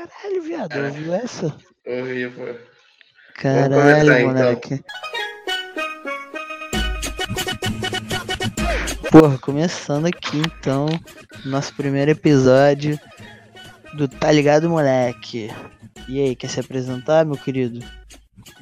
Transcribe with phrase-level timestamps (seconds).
[0.00, 1.56] Caralho, viado, ouviu essa?
[1.86, 2.54] Ouvi, pô.
[3.40, 3.72] Caralho,
[4.04, 4.32] começar, então.
[4.34, 4.84] moleque.
[9.10, 10.86] Porra, começando aqui então,
[11.46, 13.00] nosso primeiro episódio
[13.94, 15.50] do Tá Ligado Moleque.
[16.06, 17.80] E aí, quer se apresentar, meu querido?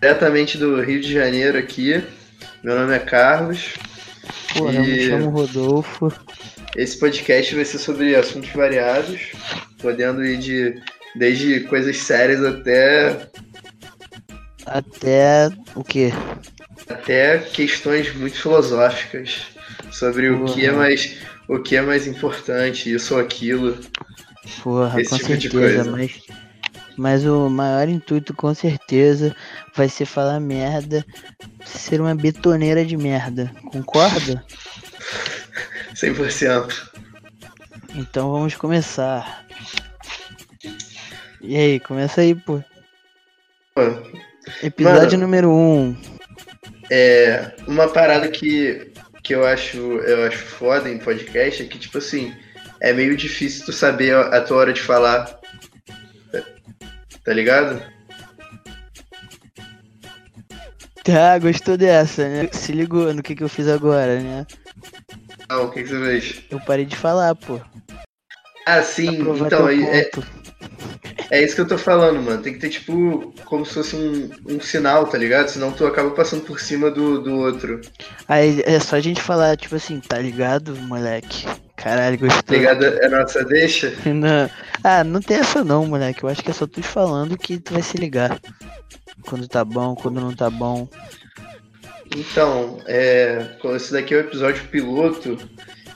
[0.00, 2.00] Diretamente do Rio de Janeiro aqui.
[2.62, 3.74] Meu nome é Carlos.
[4.56, 6.12] Porra, eu me E- chamo Rodolfo.
[6.76, 9.32] Esse podcast vai ser sobre assuntos variados,
[9.80, 10.82] podendo ir de
[11.16, 13.28] desde coisas sérias até
[14.66, 16.12] Até o quê?
[16.88, 19.46] até questões muito filosóficas
[19.90, 20.82] sobre o que é Porra.
[20.82, 21.16] mais
[21.48, 23.78] o que é mais importante, isso ou aquilo.
[24.62, 25.90] Porra, Esse com tipo de certeza, coisa.
[25.90, 26.22] mas.
[26.96, 29.34] Mas o maior intuito, com certeza,
[29.74, 31.04] vai ser falar merda,
[31.64, 33.50] ser uma betoneira de merda.
[33.72, 34.44] Concorda?
[35.94, 36.72] 100%.
[37.96, 39.43] Então vamos começar.
[41.46, 42.62] E aí, começa aí, pô.
[43.76, 44.02] Mano,
[44.62, 45.22] Episódio Mano.
[45.24, 45.52] número 1.
[45.52, 45.96] Um.
[46.90, 48.90] É, uma parada que,
[49.22, 52.34] que eu acho eu acho foda em podcast é que, tipo assim,
[52.80, 55.38] é meio difícil tu saber a, tua hora de falar.
[57.22, 57.82] Tá- ligado?
[61.04, 62.48] Tá, gostou dessa, né?
[62.52, 64.46] Se ligou no que, que eu fiz agora, né?
[65.46, 66.42] Ah, o que, que você fez?
[66.50, 67.60] Eu parei de falar, pô.
[68.66, 70.10] Ah, sim, então, teu é,
[71.38, 72.42] é, isso que eu tô falando, mano.
[72.42, 75.48] Tem que ter, tipo, como se fosse um, um sinal, tá ligado?
[75.48, 77.80] Senão tu acaba passando por cima do, do outro.
[78.28, 81.46] Aí é só a gente falar, tipo assim, tá ligado, moleque?
[81.76, 82.56] Caralho, Tá gostou.
[82.56, 82.84] ligado?
[82.84, 83.92] É nossa deixa?
[84.06, 84.48] Não.
[84.82, 86.22] Ah, não tem essa não, moleque.
[86.22, 88.38] Eu acho que é só tu falando que tu vai se ligar.
[89.26, 90.86] Quando tá bom, quando não tá bom.
[92.14, 95.36] Então, é, esse daqui é o episódio piloto.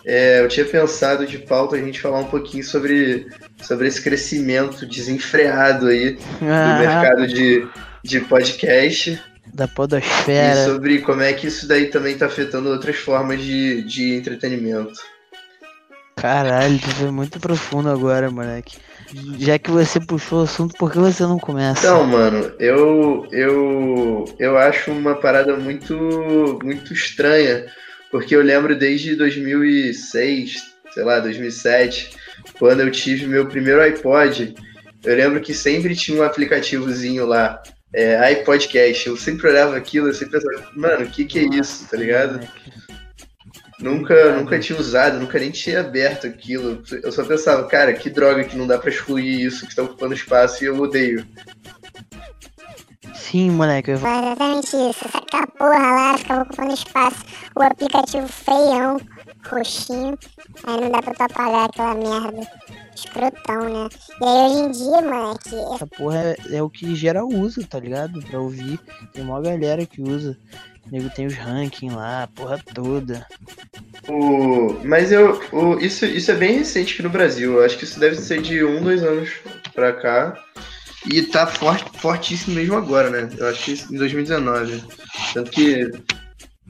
[0.05, 3.27] é, eu tinha pensado de pauta a gente falar um pouquinho sobre,
[3.63, 7.67] sobre esse crescimento desenfreado aí do Ah, mercado de,
[8.05, 9.21] de podcast
[9.53, 10.65] da e podosfera.
[10.67, 15.01] sobre como é que isso daí também tá afetando outras formas de, de entretenimento.
[16.17, 18.77] Caralho, tu foi muito profundo agora, moleque.
[19.39, 21.79] Já que você puxou o assunto, por que você não começa?
[21.87, 27.67] Então, mano, eu, eu, eu acho uma parada muito, muito estranha,
[28.11, 30.57] porque eu lembro desde 2006,
[30.93, 32.11] sei lá, 2007,
[32.59, 34.55] quando eu tive meu primeiro iPod,
[35.05, 39.09] eu lembro que sempre tinha um aplicativozinho lá, é, iPodcast.
[39.09, 42.41] Eu sempre olhava aquilo, eu sempre pensava, mano, o que que é isso, tá ligado?
[43.81, 46.83] Nunca, nunca tinha usado, nunca nem tinha aberto aquilo.
[47.03, 50.15] Eu só pensava, cara, que droga que não dá pra excluir isso, que tá ocupando
[50.15, 51.25] espaço e eu odeio.
[53.15, 53.91] Sim, moleque.
[53.91, 55.05] eu- exatamente isso.
[55.15, 57.19] Aquela porra lá ficava ocupando espaço.
[57.55, 59.01] O aplicativo feião,
[59.45, 60.19] roxinho.
[60.65, 62.49] Aí não dá pra tu apagar aquela merda.
[62.95, 63.89] Escrotão, né?
[64.21, 67.65] E aí hoje em dia, moleque, é Essa porra é, é o que geral usa,
[67.67, 68.21] tá ligado?
[68.23, 68.81] Pra ouvir.
[69.13, 70.37] Tem uma galera que usa.
[70.87, 73.27] O nego tem os rankings lá, a porra toda.
[74.09, 74.81] O...
[74.85, 75.79] Mas eu, o...
[75.79, 77.59] isso, isso é bem recente aqui no Brasil.
[77.59, 79.31] Eu acho que isso deve ser de um, dois anos
[79.75, 80.37] pra cá.
[81.07, 83.29] E tá forte, fortíssimo mesmo agora, né?
[83.39, 84.83] Eu acho que em 2019.
[85.33, 85.91] Tanto que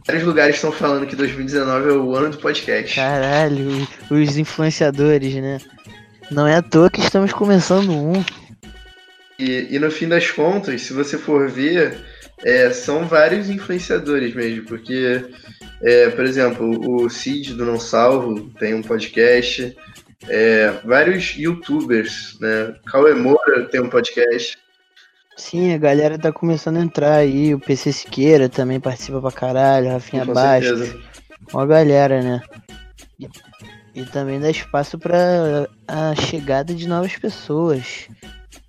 [0.08, 2.94] vários lugares estão falando que 2019 é o ano do podcast.
[2.94, 5.58] Caralho, os influenciadores, né?
[6.30, 8.24] Não é à toa que estamos começando um.
[9.38, 11.98] E, e no fim das contas, se você for ver,
[12.42, 15.26] é, são vários influenciadores mesmo, porque,
[15.82, 19.76] é, por exemplo, o Cid do Não Salvo tem um podcast,
[20.26, 22.74] é, vários youtubers, né?
[22.86, 24.56] Cauê Moura tem um podcast.
[25.38, 27.54] Sim, a galera tá começando a entrar aí.
[27.54, 29.92] O PC Siqueira também participa pra caralho.
[29.92, 30.98] Rafinha com certeza.
[31.54, 32.42] Uma galera, né?
[33.18, 33.28] E,
[33.94, 38.08] e também dá espaço pra a chegada de novas pessoas.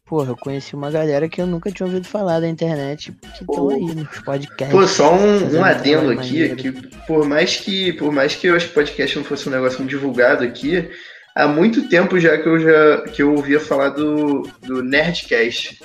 [0.05, 3.69] Porra, eu conheci uma galera que eu nunca tinha ouvido falar da internet que estão
[3.69, 4.71] aí nos podcasts.
[4.71, 6.55] Pô, só um, um adendo aqui, maneiro.
[6.55, 6.71] que
[7.05, 9.85] por mais que por mais que eu acho que o podcast não fosse um negócio
[9.85, 10.89] divulgado aqui,
[11.35, 15.81] há muito tempo já que eu já que eu ouvia falar do, do Nerdcast.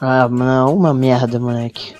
[0.00, 1.94] Ah, não, uma merda, moleque.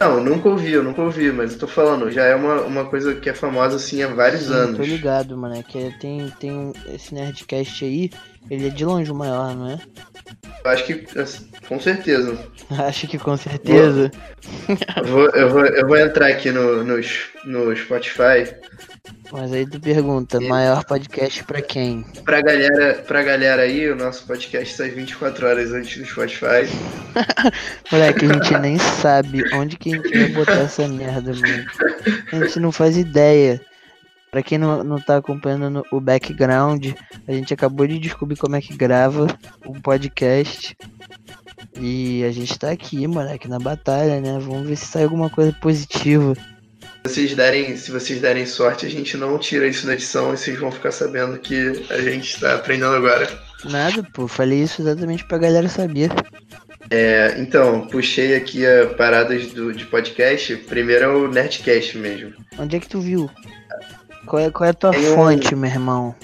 [0.00, 3.14] Não, nunca ouvi, eu nunca ouvi, mas eu tô falando, já é uma, uma coisa
[3.14, 4.76] que é famosa assim há vários Sim, anos.
[4.76, 5.78] Tô ligado, moleque.
[5.78, 8.10] É, Tem, tem esse Nerdcast aí,
[8.50, 9.78] ele é de longe o maior, não é?
[10.64, 12.38] Eu acho que, assim, com certeza.
[12.70, 14.10] Acho que com certeza.
[14.96, 16.96] Eu vou, eu vou, eu vou entrar aqui no, no,
[17.44, 18.54] no Spotify.
[19.32, 22.02] Mas aí tu pergunta, E- maior podcast pra quem?
[22.24, 26.66] Pra galera, pra galera aí, o nosso podcast sai 24 horas antes do Spotify.
[27.92, 31.64] Moleque, a gente nem sabe onde que a gente vai botar essa merda, mano.
[32.32, 33.60] A gente não faz ideia.
[34.30, 36.86] Pra quem não, não tá acompanhando no- o background,
[37.28, 39.26] a gente acabou de descobrir como é que grava
[39.66, 40.76] um podcast.
[41.80, 44.38] E a gente tá aqui, moleque, na batalha, né?
[44.40, 46.34] Vamos ver se sai alguma coisa positiva.
[47.06, 50.38] Se vocês derem, se vocês derem sorte, a gente não tira isso na edição e
[50.38, 53.28] vocês vão ficar sabendo que a gente tá aprendendo agora.
[53.66, 56.10] Nada, pô, falei isso exatamente pra galera saber.
[56.90, 60.56] É, então, puxei aqui a paradas do, de podcast.
[60.56, 62.32] Primeiro é o Nerdcast mesmo.
[62.58, 63.28] Onde é que tu viu?
[64.26, 66.14] Qual é, qual é a tua um- fonte, meu irmão?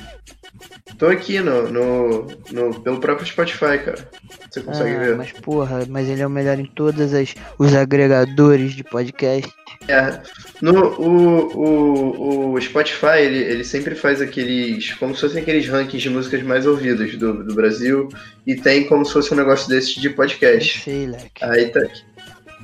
[0.99, 4.09] Tô aqui no, no, no- pelo próprio Spotify, cara.
[4.51, 5.17] Você consegue Ah, ver?
[5.17, 9.51] mas porra, mas ele é o melhor em todas as os agregadores de podcast.
[9.89, 10.21] É,
[10.61, 14.93] no, o, o, o Spotify, ele, ele sempre faz aqueles.
[14.95, 18.09] como se fossem aqueles rankings de músicas mais ouvidas do, do Brasil.
[18.47, 20.81] E tem como se fosse um negócio desse de podcast.
[20.83, 21.43] sei, leque.
[21.43, 22.03] Aí tá aqui.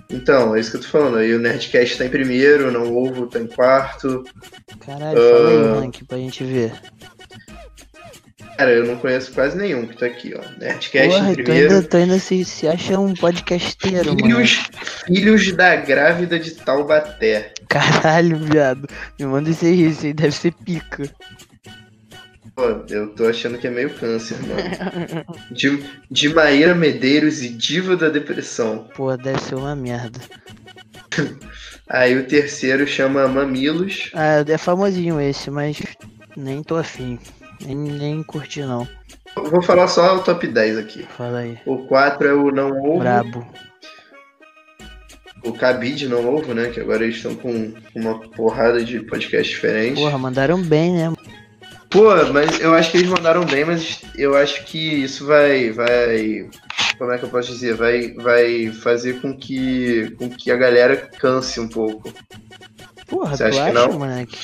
[0.08, 1.16] Então, é isso que eu tô falando.
[1.16, 4.22] Aí o Nerdcast tá em primeiro, Não Ovo tá em quarto.
[4.84, 5.72] Caralho, fala aí Ah.
[5.72, 6.72] o rank pra gente ver.
[8.56, 10.40] Cara, eu não conheço quase nenhum que tá aqui, ó.
[10.58, 11.74] Nerdcast Porra, primeiro.
[11.74, 14.18] ainda, tu ainda se, se acha um podcasteiro, mano.
[14.18, 14.70] Filhos,
[15.06, 17.52] filhos da grávida de Taubaté.
[17.68, 18.88] Caralho, viado.
[19.18, 21.10] Me manda esse aí, esse aí deve ser pica.
[22.54, 25.24] Pô, eu tô achando que é meio câncer, mano.
[25.50, 28.88] De, de Maíra Medeiros e Diva da Depressão.
[28.94, 30.18] Pô, deve ser uma merda.
[31.88, 34.10] Aí o terceiro chama Mamilos.
[34.14, 35.82] Ah, é famosinho esse, mas
[36.34, 37.18] nem tô afim.
[37.64, 38.86] Nem, curti não.
[39.34, 41.06] Vou falar só o top 10 aqui.
[41.16, 41.58] Fala aí.
[41.66, 42.98] O 4 é o Não Ovo.
[42.98, 43.46] Brabo.
[45.44, 46.70] O Cabide Não Ovo, né?
[46.70, 50.02] Que agora eles estão com uma porrada de podcast diferentes.
[50.02, 51.12] Porra, mandaram bem, né?
[51.90, 55.70] Pô, mas eu acho que eles mandaram bem, mas eu acho que isso vai.
[55.70, 56.48] vai
[56.98, 57.74] como é que eu posso dizer?
[57.74, 62.12] Vai, vai fazer com que, com que a galera canse um pouco.
[63.06, 63.98] Porra, Você tu acha que acha, não?
[63.98, 64.38] moleque?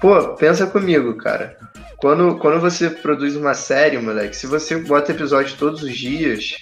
[0.00, 1.56] Pô, pensa comigo, cara.
[1.96, 6.56] Quando, quando você produz uma série, moleque, se você bota episódio todos os dias,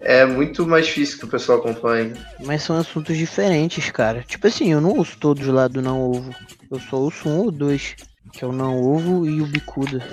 [0.00, 2.12] é muito mais difícil que o pessoal acompanhe.
[2.44, 4.24] Mas são assuntos diferentes, cara.
[4.26, 6.34] Tipo assim, eu não ouço todos lá do Não Ovo.
[6.70, 7.96] Eu só ouço um ou dois.
[8.32, 10.06] Que é o Não Ovo e o Bicuda.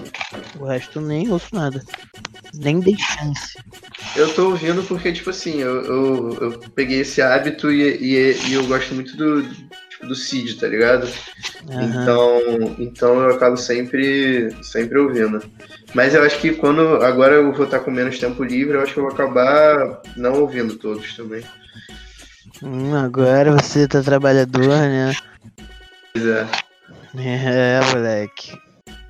[0.58, 1.84] O resto eu nem ouço nada.
[2.54, 3.58] Nem dei chance.
[4.16, 8.54] Eu tô ouvindo porque, tipo assim, eu, eu, eu peguei esse hábito e, e, e
[8.54, 9.44] eu gosto muito do,
[10.08, 11.08] do Cid, tá ligado?
[11.70, 11.84] Aham.
[11.84, 15.44] Então, então eu acabo sempre, sempre ouvindo.
[15.94, 18.94] Mas eu acho que quando agora eu vou estar com menos tempo livre, eu acho
[18.94, 21.44] que eu vou acabar não ouvindo todos também.
[22.62, 25.14] Hum, agora você tá trabalhador, né?
[26.14, 26.48] Pois é.
[27.16, 28.58] É, moleque.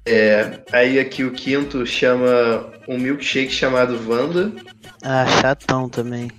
[0.05, 4.51] É, aí aqui o quinto chama um milkshake chamado Wanda.
[5.01, 6.29] Ah, chatão também.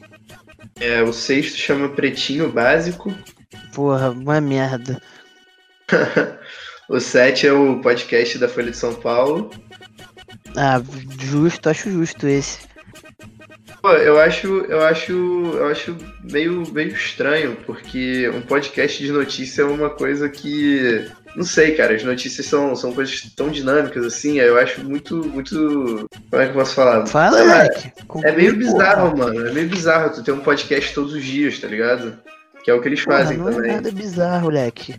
[0.80, 3.14] É, o sexto chama Pretinho Básico.
[3.74, 5.00] Porra, uma merda.
[6.86, 9.50] O sete é o podcast da Folha de São Paulo.
[10.54, 10.82] Ah,
[11.18, 12.58] justo, acho justo esse.
[13.80, 19.62] Pô, eu acho, eu acho, eu acho meio, meio estranho, porque um podcast de notícia
[19.62, 21.10] é uma coisa que.
[21.34, 26.06] Não sei, cara, as notícias são, são coisas tão dinâmicas assim, eu acho muito, muito.
[26.30, 27.06] Como é que eu posso falar?
[27.06, 27.92] Fala, lá, moleque.
[28.24, 29.48] É meio bizarro, mano.
[29.48, 32.18] É meio bizarro tu ter um podcast todos os dias, tá ligado?
[32.64, 33.70] Que é o que eles Porra, fazem não também.
[33.70, 34.98] é nada bizarro, moleque.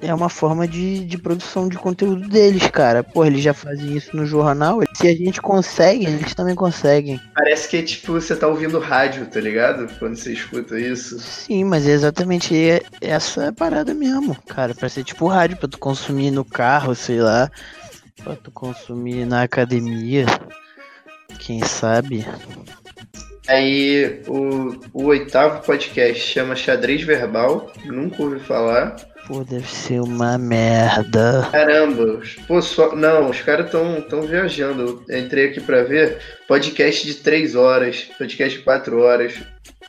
[0.00, 3.02] É uma forma de, de produção de conteúdo deles, cara.
[3.02, 4.78] Porra, eles já fazem isso no jornal.
[4.94, 7.20] Se a gente consegue, eles também conseguem.
[7.34, 9.88] Parece que é tipo você tá ouvindo rádio, tá ligado?
[9.98, 11.18] Quando você escuta isso.
[11.18, 14.72] Sim, mas é exatamente e- essa parada mesmo, cara.
[14.74, 17.50] Pra ser tipo rádio, pra tu consumir no carro, sei lá.
[18.22, 20.26] Pra tu consumir na academia.
[21.40, 22.24] Quem sabe?
[23.48, 27.72] Aí o, o oitavo podcast chama Xadrez Verbal.
[27.84, 28.96] Nunca ouvi falar.
[29.26, 31.48] Pô, deve ser uma merda.
[31.50, 35.02] Caramba, pô, só, não, os caras estão tão viajando.
[35.08, 39.34] Eu entrei aqui pra ver podcast de 3 horas, podcast de 4 horas.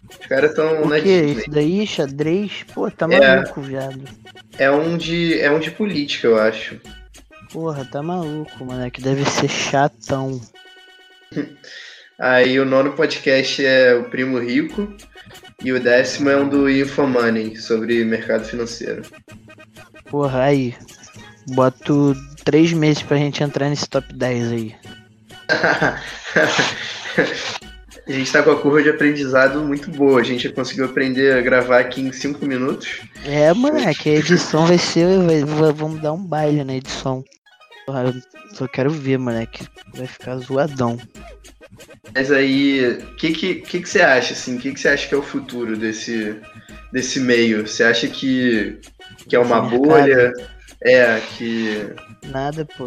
[0.10, 1.10] Os caras estão O na que?
[1.10, 2.64] Isso daí, xadrez?
[2.74, 3.36] Pô, tá É.
[3.38, 4.02] maluco, viado.
[4.58, 6.80] É um de é um de política, eu acho.
[7.52, 8.90] Porra, tá maluco, mano.
[8.92, 10.40] Que deve ser chatão.
[12.20, 14.92] Aí o nono podcast é o Primo Rico
[15.64, 19.04] e o décimo é um do Infomoney sobre mercado financeiro.
[20.06, 20.76] Porra, aí.
[21.50, 24.76] Boto três meses pra gente entrar nesse top 10 aí.
[28.08, 30.20] A gente tá com a curva de aprendizado muito boa.
[30.20, 33.02] A gente já conseguiu aprender a gravar aqui em 5 minutos.
[33.24, 35.06] É, moleque, a edição vai ser.
[35.20, 37.24] Vai- vamos dar um baile na edição.
[37.90, 39.68] Porra, eu só quero ver, moleque.
[39.96, 40.96] Vai ficar zoadão.
[42.14, 44.58] Mas aí, o que, que, que, que você acha, assim?
[44.58, 46.40] O que, que você acha que é o futuro desse,
[46.94, 47.66] desse meio?
[47.66, 48.80] Você acha que,
[49.28, 50.32] que é uma bolha?
[50.84, 51.92] É, que.
[52.28, 52.86] Nada, pô.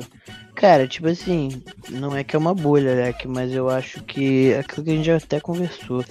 [0.54, 4.84] Cara, tipo assim, não é que é uma bolha, Leque, mas eu acho que aquilo
[4.84, 6.04] que a gente até conversou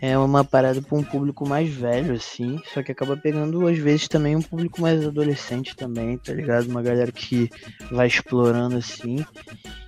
[0.00, 4.08] é uma parada pra um público mais velho, assim, só que acaba pegando, às vezes,
[4.08, 6.68] também um público mais adolescente também, tá ligado?
[6.68, 7.50] Uma galera que
[7.90, 9.24] vai explorando, assim.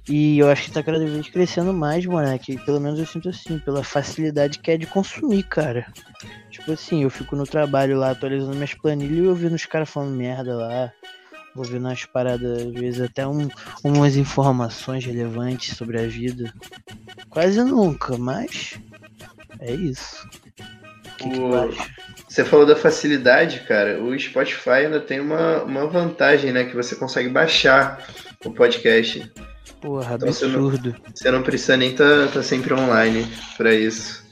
[0.09, 2.57] E eu acho que tá cada vez crescendo mais, moleque.
[2.65, 5.87] Pelo menos eu sinto assim, pela facilidade que é de consumir, cara.
[6.51, 10.17] Tipo assim, eu fico no trabalho lá atualizando minhas planilhas e ouvindo os caras falando
[10.17, 10.93] merda lá.
[11.55, 13.49] Ouvindo umas paradas, às vezes até um,
[13.85, 16.55] umas informações relevantes sobre a vida.
[17.29, 18.79] Quase nunca, mas
[19.61, 20.27] é isso.
[20.27, 21.91] O que, que tu acha?
[22.29, 24.01] Você falou da facilidade, cara.
[24.03, 26.65] O Spotify ainda tem uma, uma vantagem, né?
[26.65, 28.07] Que você consegue baixar
[28.45, 29.31] o podcast.
[29.81, 30.97] Porra, Então você não- absurdo.
[31.15, 34.23] Você não precisa nem estar tá, tá sempre online pra isso.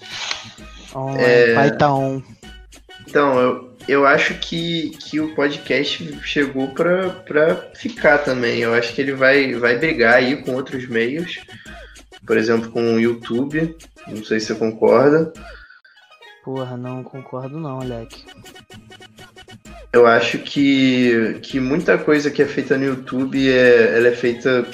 [0.94, 1.70] Online, É.
[1.70, 2.22] tá on.
[3.08, 8.58] Então, eu, eu acho que, que o podcast chegou pra, pra ficar também.
[8.60, 11.38] Eu acho que ele vai, vai brigar aí com outros meios.
[12.26, 13.76] Por exemplo, com o YouTube.
[14.08, 15.32] Não sei se você concorda.
[16.44, 18.24] Porra, não concordo não, moleque.
[19.92, 24.66] Eu acho que, que muita coisa que é feita no YouTube é, ela é feita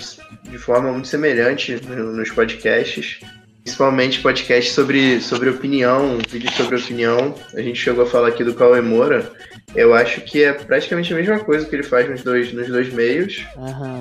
[0.43, 3.21] de forma muito semelhante no- nos podcasts.
[3.63, 7.35] Principalmente podcasts sobre, sobre opinião, vídeos sobre opinião.
[7.55, 9.31] A gente chegou a falar aqui do Cauê Moura.
[9.75, 12.93] Eu acho que é praticamente a mesma coisa que ele faz nos dois, nos dois
[12.93, 13.47] meios.
[13.57, 14.01] Aham.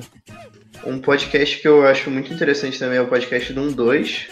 [0.85, 4.27] Um podcast que eu acho muito interessante também é o podcast do 12.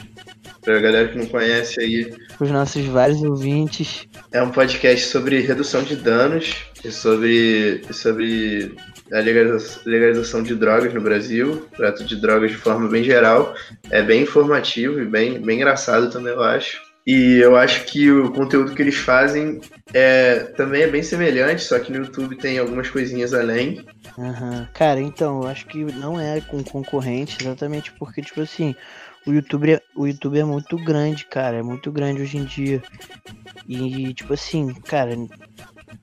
[0.61, 4.05] Pra galera que não conhece aí, Os nossos vários ouvintes.
[4.31, 6.53] É um podcast sobre redução de danos
[6.83, 8.75] e sobre, sobre
[9.11, 13.55] a legaliza- legalização de drogas no Brasil, trato de drogas de forma bem geral.
[13.89, 16.81] É bem informativo e bem, bem engraçado também, eu acho.
[17.07, 19.59] E eu acho que o conteúdo que eles fazem
[19.93, 23.83] é, também é bem semelhante, só que no YouTube tem algumas coisinhas além.
[24.17, 24.67] Aham.
[24.73, 28.75] Cara, então, eu acho que não é com concorrente, exatamente porque, tipo assim,
[29.25, 31.57] o YouTube, é, o YouTube é muito grande, cara.
[31.57, 32.81] É muito grande hoje em dia.
[33.67, 35.15] E, tipo assim, cara,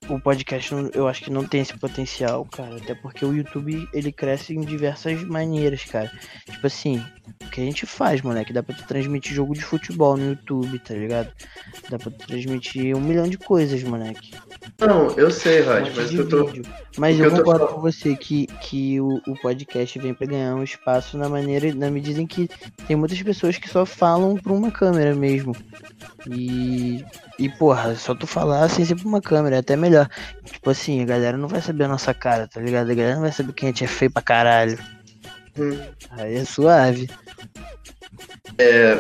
[0.09, 2.77] o podcast não- eu acho que não tem esse potencial, cara.
[2.77, 6.11] Até porque o YouTube ele cresce em diversas maneiras, cara.
[6.51, 7.03] Tipo assim,
[7.43, 8.53] o que a gente faz, moleque?
[8.53, 11.33] Dá pra tu transmitir jogo de futebol no YouTube, tá ligado?
[11.89, 14.33] Dá pra tu transmitir um milhão de coisas, moleque.
[14.81, 16.47] Não, eu sei, Rod, mas eu tô.
[16.47, 16.65] vídeo.
[16.99, 20.63] Mas eu eu concordo com você que, que o, o podcast vem pra ganhar um
[20.63, 22.49] espaço na maneira, na medida em que
[22.87, 25.55] tem muitas pessoas que só falam pra uma câmera mesmo.
[26.31, 27.05] E,
[27.39, 30.09] e porra, só tu falar sem ser pra uma câmera, é até melhor.
[30.45, 32.91] Tipo assim, a galera não vai saber a nossa cara, tá ligado?
[32.91, 34.79] A galera não vai saber quem a gente é feio pra caralho.
[35.59, 35.79] Hum.
[36.11, 37.09] Aí é suave.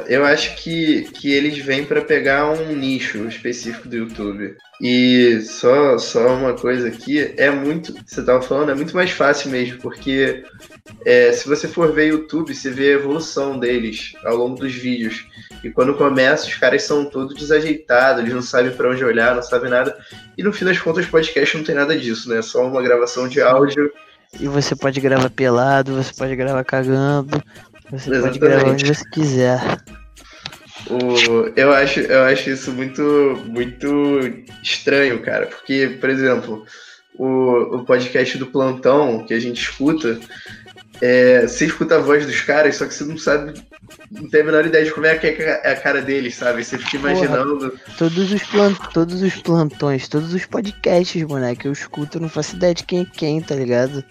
[0.09, 4.57] Eu acho que, que eles vêm para pegar um nicho específico do YouTube.
[4.81, 7.95] E só, só uma coisa aqui, é muito.
[8.05, 10.45] Você tava falando, é muito mais fácil mesmo, porque
[11.05, 15.25] é, se você for ver YouTube, você vê a evolução deles ao longo dos vídeos.
[15.65, 19.43] E quando começa, os caras são todos desajeitados, eles não sabem para onde olhar, não
[19.43, 19.97] sabem nada.
[20.37, 22.39] E no fim das contas, podcast não tem nada disso, né?
[22.39, 23.91] É só uma gravação de áudio.
[24.39, 27.43] E você pode gravar pelado, você pode gravar cagando,
[27.91, 28.39] você pode Exatamente.
[28.39, 29.61] gravar onde você quiser.
[30.89, 33.03] O, eu, acho, eu acho isso muito,
[33.47, 34.21] muito
[34.63, 35.47] estranho, cara.
[35.47, 36.65] Porque, por exemplo,
[37.19, 40.21] o, o podcast do Plantão que a gente escuta,
[41.01, 43.55] é, você escuta a voz dos caras, só que você não sabe,
[44.11, 46.65] não tem a menor ideia de como é que é a cara deles, sabe?
[46.65, 47.79] Você fica imaginando.
[47.99, 48.73] Todos os, plan...
[48.93, 53.01] todos os plantões, todos os podcasts, moleque, eu escuto, eu não faço ideia de quem
[53.01, 54.05] é quem, tá ligado?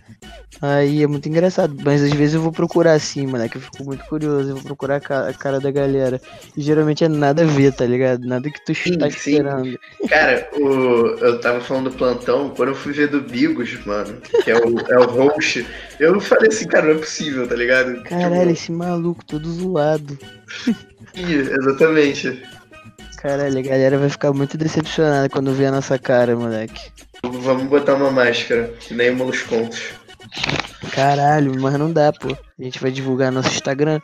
[0.61, 4.05] Aí é muito engraçado, mas às vezes eu vou procurar assim, moleque, eu fico muito
[4.05, 6.19] curioso, eu vou procurar a ca- a cara da galera.
[6.55, 8.25] E geralmente é nada a ver, tá ligado?
[8.25, 8.97] Nada que tu sim.
[9.05, 9.77] esperando.
[10.07, 14.49] Cara, o, eu tava falando do Plantão, quando eu fui ver do Bigos, mano, que
[14.49, 15.65] é o, é o host,
[15.99, 18.01] eu falei assim, cara, não é possível, tá ligado?
[18.03, 20.17] Caralho, esse maluco todo zoado.
[21.13, 22.41] Tipo, exatamente.
[23.17, 26.79] Caralho, a galera vai ficar muito decepcionada quando ver a nossa cara, moleque.
[27.23, 29.81] Vamos botar uma máscara, que nem o Moluscontos.
[30.91, 32.29] Caralho, mas não dá, pô.
[32.29, 33.99] A gente vai divulgar nosso Instagram.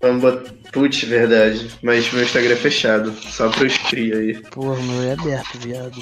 [0.00, 0.50] Vamos botar.
[0.72, 1.70] Putz, verdade.
[1.82, 3.12] Mas meu Instagram é fechado.
[3.12, 4.34] Só pros cria aí.
[4.50, 6.00] Porra, meu é aberto, viado.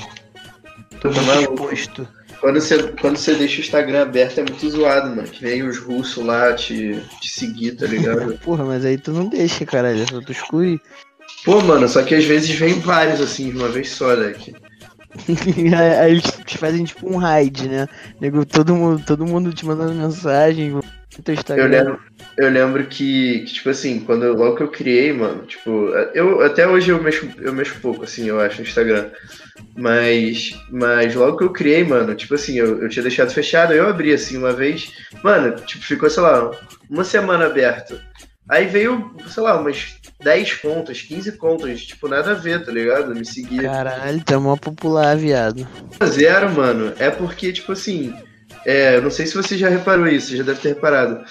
[1.01, 1.65] Tô maluco?
[1.65, 2.09] exposto.
[2.41, 5.25] Quando você, quando você deixa o Instagram aberto é muito zoado, mano.
[5.25, 8.39] Que vem os russos lá te, te seguir, tá ligado?
[8.45, 10.03] Porra, mas aí tu não deixa, caralho.
[10.03, 10.81] É só tu excluir.
[11.45, 14.33] Pô, mano, só que às vezes vem vários assim, de uma vez só, né?
[14.33, 14.55] Que-
[16.01, 16.25] aí eles
[16.59, 17.89] fazem tipo um raid, né?
[18.21, 20.79] Nego, todo mundo, todo mundo te mandando mensagem.
[21.25, 21.69] Teu Eu Instagram.
[21.69, 22.01] lembro,
[22.37, 25.71] eu lembro que, que, tipo assim, quando eu- logo que eu criei, mano, tipo,
[26.15, 29.11] eu até hoje eu mexo, eu mexo pouco, assim, eu acho, no Instagram.
[29.77, 33.89] Mas, mas logo que eu criei, mano, tipo assim, eu, eu tinha deixado fechado, eu
[33.89, 36.51] abri assim uma vez, mano, tipo, ficou, sei lá,
[36.89, 37.99] uma semana aberto.
[38.49, 43.15] Aí veio, sei lá, umas 10 contas, 15 contas, tipo, nada a ver, tá ligado?
[43.15, 43.63] Me seguia.
[43.63, 45.69] Caralho, tá mó popular, viado.
[46.07, 48.15] Zero, mano, é porque, tipo assim,
[48.65, 51.25] é, eu não sei se você já reparou isso, você já deve ter reparado.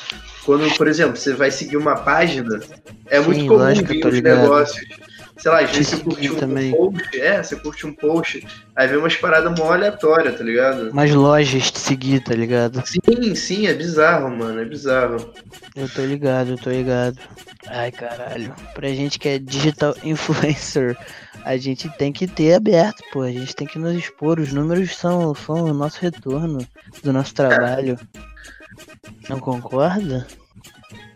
[0.45, 2.59] Quando, por exemplo, você vai seguir uma página,
[3.07, 4.87] é muito Sim, comum lógico, vir os negócios.
[5.37, 6.71] Sei lá, às vezes Te você curte um também.
[6.71, 10.89] post, é, você curte um post, aí vem umas paradas mó aleatórias, tá ligado?
[10.89, 12.81] Umas lojas te seguir, tá ligado?
[12.85, 15.31] Sim, sim, é bizarro, mano, é bizarro.
[15.75, 17.17] Eu tô ligado, eu tô ligado.
[17.67, 18.53] Ai, caralho.
[18.73, 20.97] Pra gente que é digital influencer,
[21.43, 23.21] a gente tem que ter aberto, pô.
[23.21, 24.39] A gente tem que nos expor.
[24.39, 26.65] Os números são, são o nosso retorno
[27.03, 27.97] do nosso trabalho.
[29.29, 30.25] Não concorda?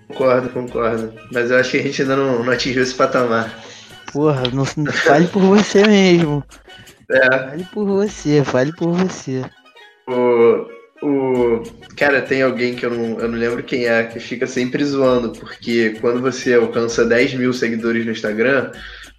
[0.08, 1.14] Concordo, concordo.
[1.32, 3.54] Mas eu acho que a gente ainda não, não atingiu esse patamar.
[4.14, 6.44] Porra, não, não- fale por você mesmo.
[7.10, 9.44] É, Fale por você, fale por você.
[10.08, 10.66] o,
[11.06, 11.64] o.
[11.98, 15.32] Cara, tem alguém que eu não, eu não lembro quem é, que fica sempre zoando,
[15.32, 18.72] porque quando você alcança 10 mil seguidores no Instagram,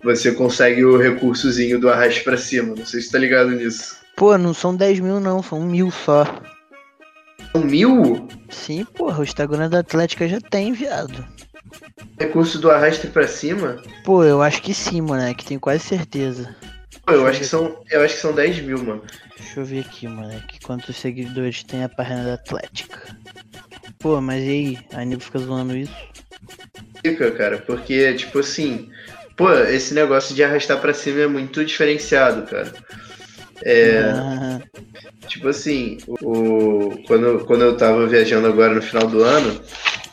[0.03, 2.75] você consegue o recursozinho do arraste pra cima.
[2.75, 3.97] Não sei se tá ligado nisso.
[4.17, 6.25] Pô, não são 10 mil não, são mil só.
[7.55, 8.27] Um mil?
[8.49, 11.23] Sim, porra, o Instagram da Atlética já tem, viado.
[12.19, 13.83] Recurso do arraste pra cima?
[14.05, 16.55] Pô, eu acho que sim, moleque, tenho quase certeza.
[17.05, 17.81] Pô, eu acho que são.
[17.91, 19.03] Eu acho que são 10 mil, mano.
[19.39, 23.17] Deixa eu ver aqui, moleque, quantos seguidores tem a página da Atlética.
[23.99, 24.79] Pô, mas e aí?
[24.93, 25.95] A Nibo fica zoando isso?
[27.05, 28.91] Fica, cara, porque, tipo assim,
[29.37, 32.73] pô, esse negócio de arrastar pra cima é muito diferenciado, cara.
[33.65, 34.11] É.
[34.15, 34.61] Ah,
[35.29, 39.61] Tipo assim, o, quando, quando eu tava viajando agora no final do ano,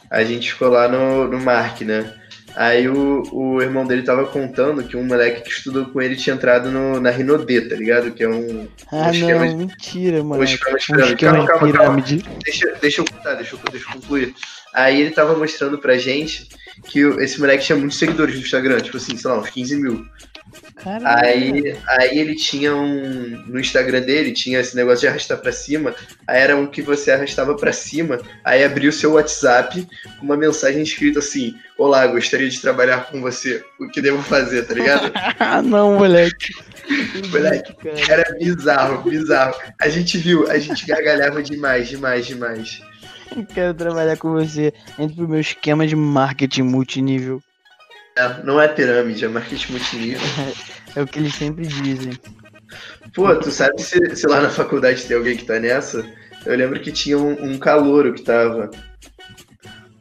[0.10, 2.14] a gente ficou lá no, no Mark, né?
[2.56, 6.36] Aí o, o irmão dele tava contando que um moleque que estudou com ele tinha
[6.36, 8.12] entrado no, na Rinodê, tá ligado?
[8.12, 10.54] Que é um, ah um esquema não, de- mentira, um moleque.
[10.56, 12.02] esquema de Um esquema Calma, calma, calma.
[12.44, 14.34] Deixa, deixa eu contar, deixa eu, deixa eu concluir.
[14.74, 16.50] Aí ele tava mostrando pra gente
[16.88, 20.06] que esse moleque tinha muitos seguidores no Instagram, tipo assim, sei lá, uns 15 mil.
[21.04, 23.44] Aí, aí ele tinha um.
[23.48, 25.94] No Instagram dele, tinha esse negócio de arrastar pra cima.
[26.26, 28.20] Aí era um que você arrastava pra cima.
[28.44, 29.86] Aí abria o seu WhatsApp
[30.20, 33.64] com uma mensagem escrita assim: Olá, gostaria de trabalhar com você.
[33.80, 35.12] O que devo fazer, tá ligado?
[35.40, 36.54] Ah, não, moleque.
[37.32, 38.22] Moleque, Cara.
[38.22, 39.56] Era bizarro, bizarro.
[39.80, 42.82] A gente viu, a gente gargalhava demais, demais, demais.
[43.54, 44.74] Quero trabalhar com você.
[44.98, 47.42] Entre pro meu esquema de marketing multinível.
[48.18, 50.20] É, não é pirâmide, é marketing multinível.
[50.96, 52.14] É o que eles sempre dizem.
[53.14, 56.04] Pô, tu sabe se, se lá na faculdade tem alguém que tá nessa?
[56.44, 58.72] Eu lembro que tinha um, um calouro que tava.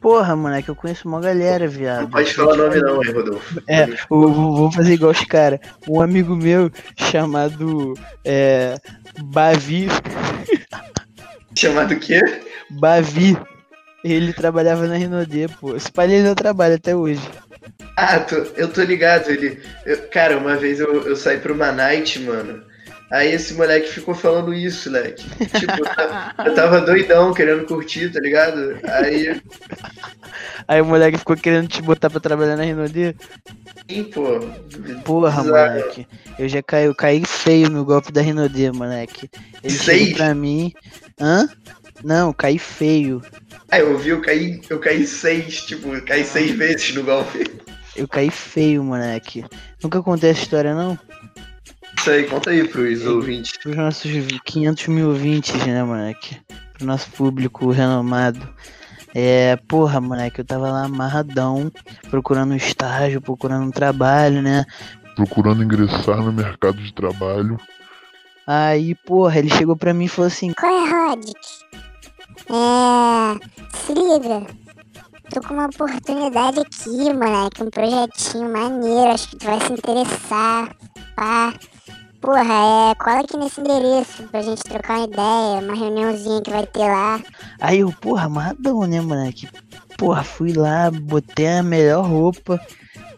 [0.01, 2.01] Porra, moleque, eu conheço uma galera, viado.
[2.01, 3.61] Não pode falar nome não, hein, Rodolfo.
[3.67, 5.59] É, eu vou fazer igual os caras.
[5.87, 7.93] Um amigo meu chamado
[8.25, 8.75] é,
[9.25, 9.89] Bavi,
[11.55, 12.21] Chamado o quê?
[12.71, 13.37] Bavi,
[14.03, 15.75] ele trabalhava na Rinodê, pô.
[15.75, 17.21] Esse pai ele não trabalha até hoje.
[17.97, 19.29] Ah, tô- eu tô ligado.
[19.29, 19.59] Ele.
[19.85, 22.63] eu- cara, uma vez eu, eu saí pra uma night, mano.
[23.11, 25.23] Aí esse moleque ficou falando isso, moleque.
[25.59, 28.77] Tipo, eu ta- eu tava doidão querendo curtir, tá ligado?
[28.83, 29.41] Aí,
[30.67, 33.15] Aí o moleque ficou querendo te botar pra trabalhar na Rinodê.
[33.89, 34.39] sim, pô.
[35.03, 35.47] Porra, bizarro.
[35.73, 36.07] moleque.
[36.37, 39.27] Eu já caí, eu caí feio no golpe da Rinodê, moleque.
[39.63, 40.01] Ele Seis?
[40.03, 40.71] chegou pra mim.
[41.19, 41.49] Hã?
[42.03, 43.21] Não, caí feio.
[43.71, 47.45] Ah, eu vi, eu caí, eu caí seis, tipo, eu caí seis vezes no golpe.
[47.95, 49.45] Eu caí feio, moleque.
[49.83, 50.97] Nunca contei essa história, não?
[51.97, 53.53] Isso aí, conta aí pros ouvintes.
[53.61, 54.11] Pros nossos
[54.45, 56.37] 500 mil ouvintes, né, moleque?
[56.73, 58.47] Pro nosso público renomado.
[59.13, 61.71] É, porra, moleque, eu tava lá amarradão,
[62.09, 64.65] procurando um estágio, procurando um trabalho, né?
[65.19, 67.59] procurando ingressar no mercado de trabalho.
[68.47, 71.33] Aí, porra, ele chegou pra mim e falou assim: Qual é, Rodic?
[72.49, 73.77] É.
[73.77, 74.45] Se liga.
[75.31, 77.63] Tô com uma oportunidade aqui, moleque.
[77.63, 79.11] Um projetinho maneiro.
[79.11, 80.75] Acho que tu vai se interessar.
[81.15, 81.53] Pá.
[82.19, 82.95] Porra, é.
[82.95, 85.61] Cola aqui nesse endereço pra gente trocar uma ideia.
[85.61, 87.21] Uma reuniãozinha que vai ter lá.
[87.61, 89.47] Aí eu, porra, amarradão, né, moleque?
[89.97, 92.59] Porra, fui lá, botei a melhor roupa,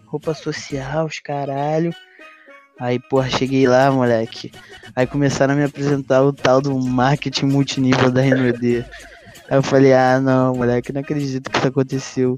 [0.08, 1.96] roupa social, os caralho.
[2.80, 4.52] Aí, porra, cheguei lá, moleque.
[4.96, 8.84] Aí começaram a me apresentar o tal do marketing multinível da Renaudet.
[9.52, 12.38] Eu falei, ah não, moleque, não acredito que isso aconteceu.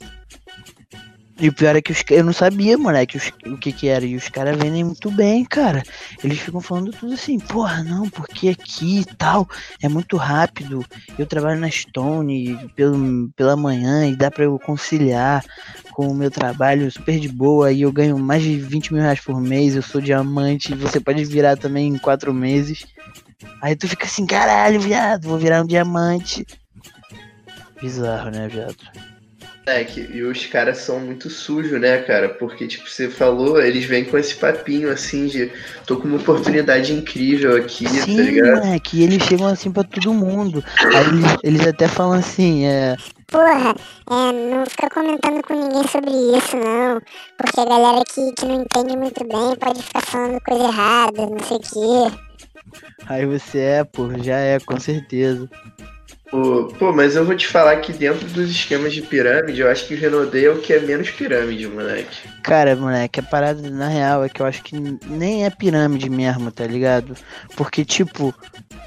[1.39, 4.03] E o pior é que os, eu não sabia, moleque, os, o que que era.
[4.03, 5.83] E os caras vendem muito bem, cara.
[6.23, 9.47] Eles ficam falando tudo assim, porra, não, porque aqui e tal,
[9.81, 10.83] é muito rápido.
[11.15, 15.45] Eu trabalho na Stone pelo, pela manhã e dá pra eu conciliar
[15.91, 17.71] com o meu trabalho super de boa.
[17.71, 19.75] E eu ganho mais de 20 mil reais por mês.
[19.75, 20.73] Eu sou diamante.
[20.73, 22.87] Você pode virar também em quatro meses.
[23.61, 26.43] Aí tu fica assim, caralho, viado, vou virar um diamante.
[27.83, 28.77] Bizarro, né, viado?
[29.65, 32.29] É, que, e os caras são muito sujos, né, cara?
[32.29, 35.51] Porque, tipo, você falou, eles vêm com esse papinho assim de
[35.85, 38.63] tô com uma oportunidade incrível aqui, Sim, tá ligado?
[38.63, 40.63] moleque, e eles chegam assim pra todo mundo.
[40.79, 42.95] Aí eles, eles até falam assim, é.
[43.27, 43.75] Porra,
[44.11, 47.01] é, não fica comentando com ninguém sobre isso, não.
[47.37, 51.39] Porque a galera que, que não entende muito bem pode ficar falando coisa errada, não
[51.39, 52.17] sei o quê.
[53.07, 55.49] Aí você é, pô, já é, com certeza.
[56.79, 59.93] Pô, mas eu vou te falar que dentro dos esquemas de pirâmide, eu acho que
[59.93, 62.27] o Renaudet é o que é menos pirâmide, moleque.
[62.41, 66.51] Cara, moleque, a parada na real é que eu acho que nem é pirâmide mesmo,
[66.51, 67.15] tá ligado?
[67.55, 68.33] Porque, tipo,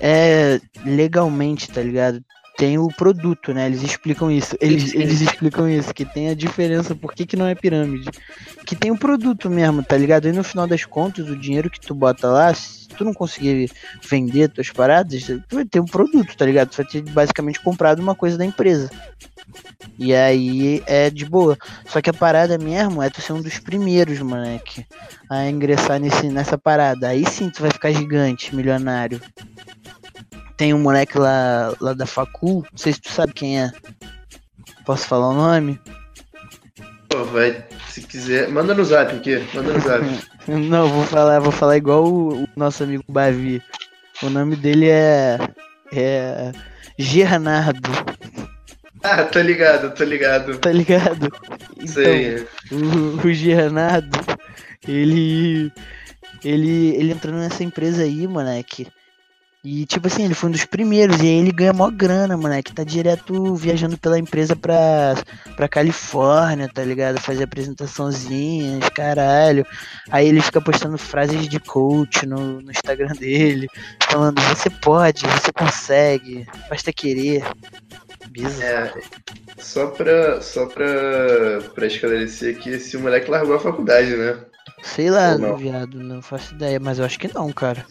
[0.00, 2.20] é legalmente, tá ligado?
[2.56, 3.66] Tem o produto, né?
[3.66, 4.56] Eles explicam isso.
[4.60, 8.08] Eles, eles explicam isso, que tem a diferença, por que, que não é pirâmide.
[8.64, 10.26] Que tem o produto mesmo, tá ligado?
[10.26, 13.70] E no final das contas, o dinheiro que tu bota lá, se tu não conseguir
[14.08, 16.70] vender tuas paradas, tu vai ter um produto, tá ligado?
[16.70, 18.90] Tu vai ter basicamente comprado uma coisa da empresa.
[19.98, 21.56] E aí é de boa.
[21.86, 24.86] Só que a parada mesmo é tu ser um dos primeiros, moleque,
[25.28, 27.08] a ingressar nesse, nessa parada.
[27.08, 29.20] Aí sim tu vai ficar gigante, milionário.
[30.56, 33.70] Tem um moleque lá, lá da Facul, não sei se tu sabe quem é.
[34.84, 35.78] Posso falar o nome?
[37.08, 40.04] Pô, vai, se quiser, manda no zap aqui, manda no zap.
[40.48, 43.60] Não, vou falar, vou falar igual o, o nosso amigo Bavi.
[44.22, 45.38] O nome dele é.
[45.92, 46.52] É.
[46.96, 47.90] Gernardo,
[49.08, 50.58] ah, tô ligado, tô ligado.
[50.58, 51.30] tá ligado?
[51.76, 52.44] Então, Sei.
[52.72, 54.18] o, o Gernardo,
[54.86, 55.72] ele.
[56.44, 58.86] Ele, ele entrou nessa empresa aí, moleque.
[59.66, 61.18] E, tipo assim, ele foi um dos primeiros.
[61.18, 62.72] E aí ele ganha mó grana, moleque.
[62.72, 65.16] Tá direto viajando pela empresa pra,
[65.56, 67.20] pra Califórnia, tá ligado?
[67.20, 69.66] Fazer apresentaçãozinhas, caralho.
[70.08, 73.66] Aí ele fica postando frases de coach no, no Instagram dele.
[74.08, 77.42] Falando, você pode, você consegue, basta querer.
[78.30, 78.62] Bizarro.
[78.62, 78.92] É,
[79.58, 80.86] só pra, só pra,
[81.74, 84.38] pra esclarecer aqui, esse moleque largou a faculdade, né?
[84.82, 85.56] Sei lá, não?
[85.56, 87.84] viado, não faço ideia, mas eu acho que não, cara.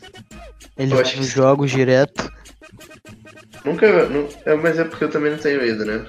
[0.78, 1.36] Ele Eu vai acho que nos sim.
[1.36, 2.32] jogos direto.
[3.64, 4.06] Nunca.
[4.08, 6.06] nu- é, mas é porque eu também não tenho ido, né?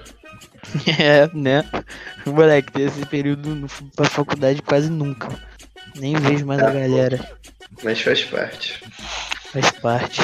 [0.99, 1.65] É, né?
[2.27, 5.29] Moleque, tem esse período no, pra faculdade quase nunca.
[5.95, 6.79] Nem vejo mais a Ah, pô.
[6.79, 7.31] galera.
[7.85, 8.83] Mas faz parte.
[9.53, 10.21] Faz parte.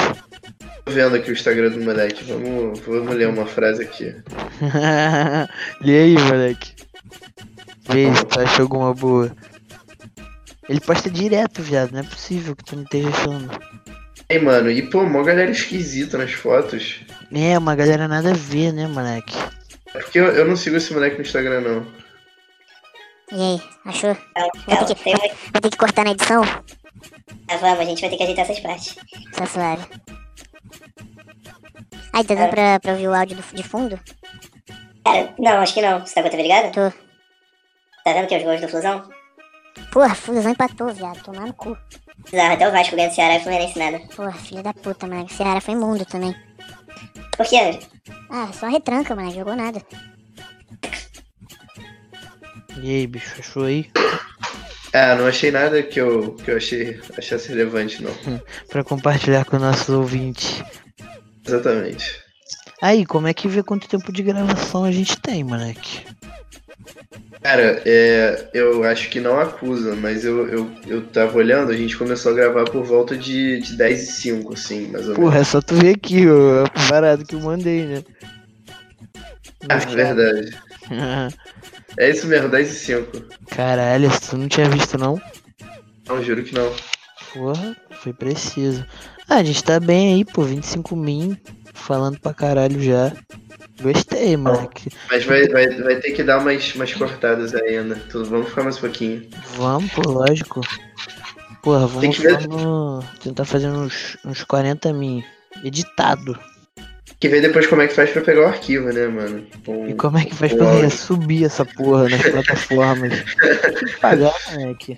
[0.85, 2.23] Tô vendo aqui o Instagram do moleque.
[2.25, 4.13] Vamos, vamos ler uma frase aqui.
[5.81, 6.73] Lê aí, moleque.
[7.89, 9.31] Vê se tu achou alguma boa.
[10.67, 11.91] Ele posta direto, viado.
[11.91, 13.49] Não é possível que tu não esteja achando.
[14.29, 17.01] Ei, mano, e pô, mó galera esquisita nas fotos.
[17.31, 19.35] É, uma galera nada a ver, né, moleque?
[19.93, 21.87] É porque eu, eu não sigo esse moleque no Instagram, não.
[23.31, 24.15] E aí, achou?
[24.67, 26.43] Vou ter, que, vou, vou ter que cortar na edição?
[27.47, 28.95] Ah, vamos, a gente vai ter que ajeitar essas partes.
[29.35, 29.85] Tá suave.
[32.13, 33.99] Aí, tá dando pra, pra ouvir o áudio do, de fundo?
[35.03, 35.99] Cara, não, acho que não.
[35.99, 36.71] Você tá com a TV ligada?
[36.71, 36.91] Tô.
[38.03, 39.09] Tá vendo que é os gols do Flusão?
[39.91, 41.23] Porra, Flusão empatou, viado.
[41.23, 41.77] Tomar no cu.
[42.29, 43.99] Bizarro, até o Vasco ganha do Ceará e o Fluminense nada.
[44.15, 45.25] Porra, filha da puta, mano.
[45.25, 46.35] O Ceará foi imundo também.
[47.35, 47.79] Por quê?
[48.29, 49.31] Ah, só retranca, mano.
[49.31, 49.81] Jogou nada.
[52.81, 53.89] E aí, bicho, achou aí?
[54.93, 58.11] Ah, não achei nada que eu, que eu achei, achasse relevante, não.
[58.69, 60.63] Pra compartilhar com nossos ouvintes.
[61.45, 62.21] Exatamente.
[62.81, 66.05] Aí, como é que vê quanto tempo de gravação a gente tem, moleque?
[67.41, 71.97] Cara, é, eu acho que não acusa, mas eu, eu, eu tava olhando, a gente
[71.97, 75.17] começou a gravar por volta de, de 10 e 5, assim, mais ou menos.
[75.17, 78.03] Porra, é só tu ver aqui, ó, a parada que eu mandei, né?
[79.69, 80.57] Ah, verdade.
[81.95, 83.21] É isso mesmo, 10 e 5.
[83.51, 85.21] Caralho, tu não tinha visto não?
[86.07, 86.73] Não, juro que não.
[87.31, 88.83] Porra, foi preciso.
[89.29, 91.37] Ah, a gente tá bem aí, pô, 25 min,
[91.73, 93.11] falando pra caralho já.
[93.81, 94.89] Gostei, moleque.
[95.09, 97.95] Mas vai, vai, vai ter que dar umas, umas cortadas ainda.
[98.09, 99.27] Tudo, vamos ficar mais um pouquinho.
[99.57, 100.61] Vamos, pô, lógico.
[101.61, 102.17] Porra, vamos
[103.21, 105.23] tentar fazer uns, uns 40 min.
[105.63, 106.37] Editado.
[107.19, 109.45] Que ver depois como é que faz pra pegar o arquivo, né, mano?
[109.65, 113.13] Com- E como é que faz pra subir essa porra nas plataformas?
[113.79, 114.97] Tem que pagar, moleque.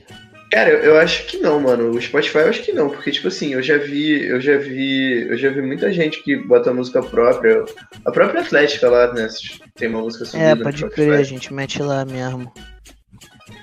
[0.52, 1.90] Cara, eu, eu acho que não, mano.
[1.92, 5.28] O Spotify eu acho que não, porque tipo assim, eu já vi, eu já vi,
[5.28, 7.66] eu já vi muita gente que bota música própria.
[8.06, 9.28] A própria Atlética lá, né?
[9.76, 12.54] Tem uma música subida É, pode crer, a gente mete lá mesmo.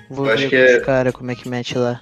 [0.09, 2.01] Vou Eu ver com é- os caras como é que mete lá.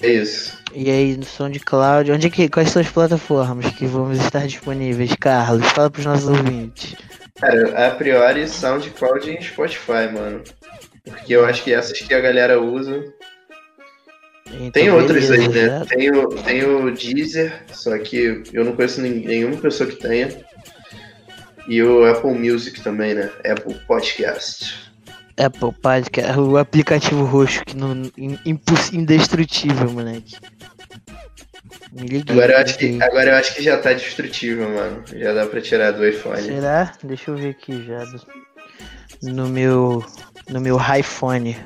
[0.00, 0.56] É isso.
[0.74, 5.14] E aí, no SoundCloud, onde é que, quais são as plataformas que vamos estar disponíveis?
[5.18, 6.94] Carlos, fala pros nossos ouvintes.
[7.40, 10.42] Cara, a priori, SoundCloud e Spotify, mano.
[11.04, 13.02] Porque eu acho que essas que a galera usa.
[14.52, 15.86] Então, Tem outros aí, beleza, né?
[15.88, 20.28] Tem o, tem o Deezer, só que eu não conheço nenhuma pessoa que tenha.
[21.68, 23.30] E o Apple Music também, né?
[23.44, 24.88] Apple Podcast.
[25.36, 28.10] Apple Podcast, o aplicativo roxo que não.
[28.92, 30.36] indestrutível, moleque.
[31.92, 32.34] Me liguei.
[32.34, 35.04] Agora eu, acho que, agora eu acho que já tá destrutível, mano.
[35.14, 36.42] Já dá pra tirar do iPhone.
[36.42, 36.92] Será?
[37.02, 38.04] Deixa eu ver aqui já.
[39.22, 40.04] No meu.
[40.48, 41.56] No meu iPhone.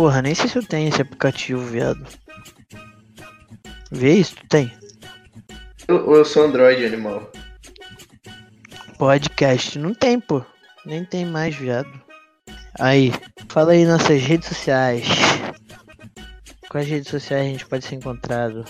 [0.00, 2.06] Porra, nem sei se eu tenho esse aplicativo, viado.
[3.92, 4.72] Vê isso, tu tem?
[5.86, 7.30] Eu, eu sou Android, animal.
[8.96, 10.42] Podcast, não tem, pô.
[10.86, 11.92] Nem tem mais, viado.
[12.78, 13.12] Aí,
[13.50, 15.04] fala aí nossas redes sociais.
[16.70, 18.64] Quais redes sociais a gente pode ser encontrado?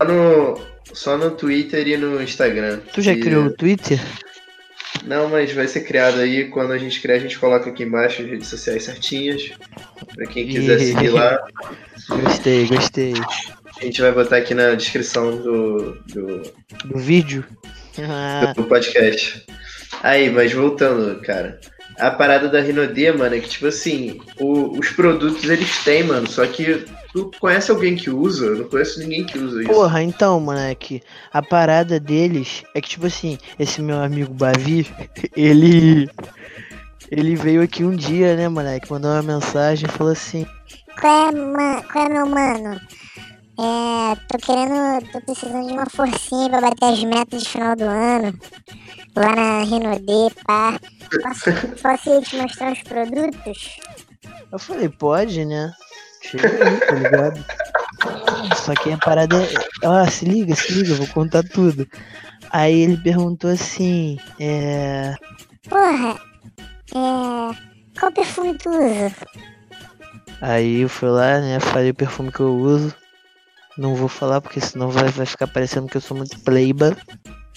[0.00, 0.60] Só no,
[0.92, 2.78] só no Twitter e no Instagram.
[2.94, 3.98] Tu já E- criou o Twitter?
[5.04, 6.48] Não, mas vai ser criado aí.
[6.48, 9.50] Quando a gente criar, a gente coloca aqui embaixo as redes sociais certinhas.
[10.14, 11.38] Pra quem quiser seguir lá.
[12.08, 13.14] Gostei, gostei.
[13.80, 16.42] A gente vai botar aqui na descrição do, do,
[16.84, 17.44] Do vídeo?
[17.98, 19.44] Ah, do podcast.
[20.02, 21.60] Aí, mas voltando, cara.
[21.98, 26.26] A parada da Rinodê, mano, é que, tipo assim, o- os produtos eles têm, mano.
[26.30, 28.46] Só que tu conhece alguém que usa?
[28.46, 29.70] Eu não conheço ninguém que usa isso.
[29.70, 34.86] Porra, então, moleque, a parada deles é que, tipo assim, esse meu amigo Bavi,
[35.36, 36.08] ele.
[37.10, 38.90] Ele veio aqui um dia, né, moleque?
[38.90, 40.46] Mandou uma mensagem e falou assim:
[41.00, 42.80] Qual é, ma- qual é, meu mano?
[43.58, 47.84] É, tô querendo, tô precisando de uma forcinha pra bater as metas de final do
[47.84, 48.38] ano.
[49.16, 50.78] Lá na Renaudet, pá.
[51.22, 53.76] Posso, posso ir te mostrar os produtos?
[54.52, 55.72] Eu falei, pode, né?
[56.22, 57.44] Chega aí, tá ligado?
[58.56, 59.48] Só que a parada é.
[59.84, 61.86] Ó, se liga, se liga, eu vou contar tudo.
[62.50, 65.14] Aí ele perguntou assim, é.
[65.68, 66.18] Porra,
[66.94, 67.70] é.
[67.98, 69.14] Qual perfume tu usa?
[70.40, 71.60] Aí eu fui lá, né?
[71.60, 72.94] Falei o perfume que eu uso.
[73.76, 76.96] Não vou falar porque senão vai, vai ficar parecendo que eu sou muito playba.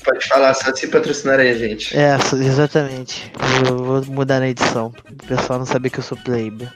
[0.04, 1.98] Pode falar, só se patrocinarem a gente.
[1.98, 2.16] É,
[2.46, 3.32] exatamente.
[3.68, 4.94] Eu vou mudar na edição.
[5.10, 6.72] O pessoal não saber que eu sou playba.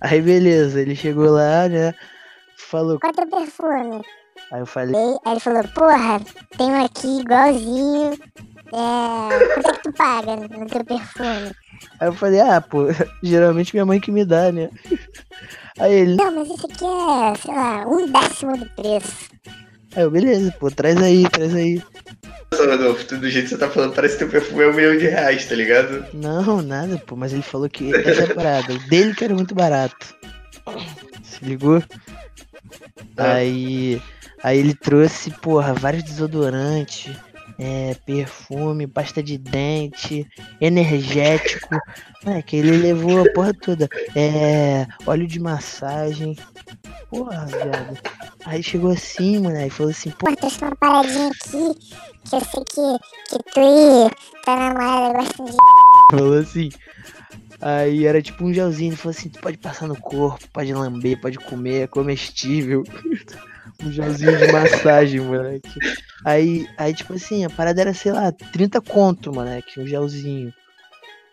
[0.00, 1.94] Aí beleza, ele chegou lá, né?
[2.56, 2.98] Falou.
[2.98, 4.02] Qual é teu perfume?
[4.50, 6.20] Aí eu falei, Aí ele falou, porra,
[6.56, 8.18] tem um aqui igualzinho.
[8.72, 9.54] É.
[9.54, 11.52] Quanto é que tu paga no teu perfume?
[12.00, 12.86] Aí eu falei, ah, pô,
[13.22, 14.70] geralmente minha mãe que me dá, né?
[15.78, 19.30] Aí ele, Não, mas esse aqui é, sei lá, um décimo do preço.
[19.94, 21.82] aí eu, beleza, pô, traz aí, traz aí.
[22.50, 24.96] Nossa, Rodolfo, do jeito que você tá falando, parece que teu perfume é um milhão
[24.96, 26.04] de reais, tá ligado?
[26.14, 28.72] Não, nada, pô, mas ele falou que essa é a parada.
[28.72, 30.14] O dele que era muito barato.
[31.22, 31.82] Se ligou?
[33.16, 33.34] Ah.
[33.34, 34.00] Aí,
[34.42, 37.14] aí ele trouxe, porra, vários desodorantes,
[37.58, 40.26] é, perfume, pasta de dente,
[40.60, 41.68] energético.
[42.24, 43.88] Moleque, ele levou a porra toda.
[44.14, 46.36] É, óleo de massagem.
[47.10, 47.98] Porra, viado.
[48.44, 52.64] Aí chegou assim, moleque, falou assim, pô, Pô, trouxe uma paradinha aqui, que eu sei
[52.64, 55.56] que, que tu e tua namorada gostam de...
[56.10, 56.70] Falou assim.
[57.60, 61.20] Aí era tipo um gelzinho, ele falou assim, tu pode passar no corpo, pode lamber,
[61.20, 62.84] pode comer, é comestível.
[63.82, 65.78] um gelzinho de massagem, moleque.
[66.24, 70.52] Aí, aí tipo assim, a parada era, sei lá, 30 conto, moleque, um gelzinho.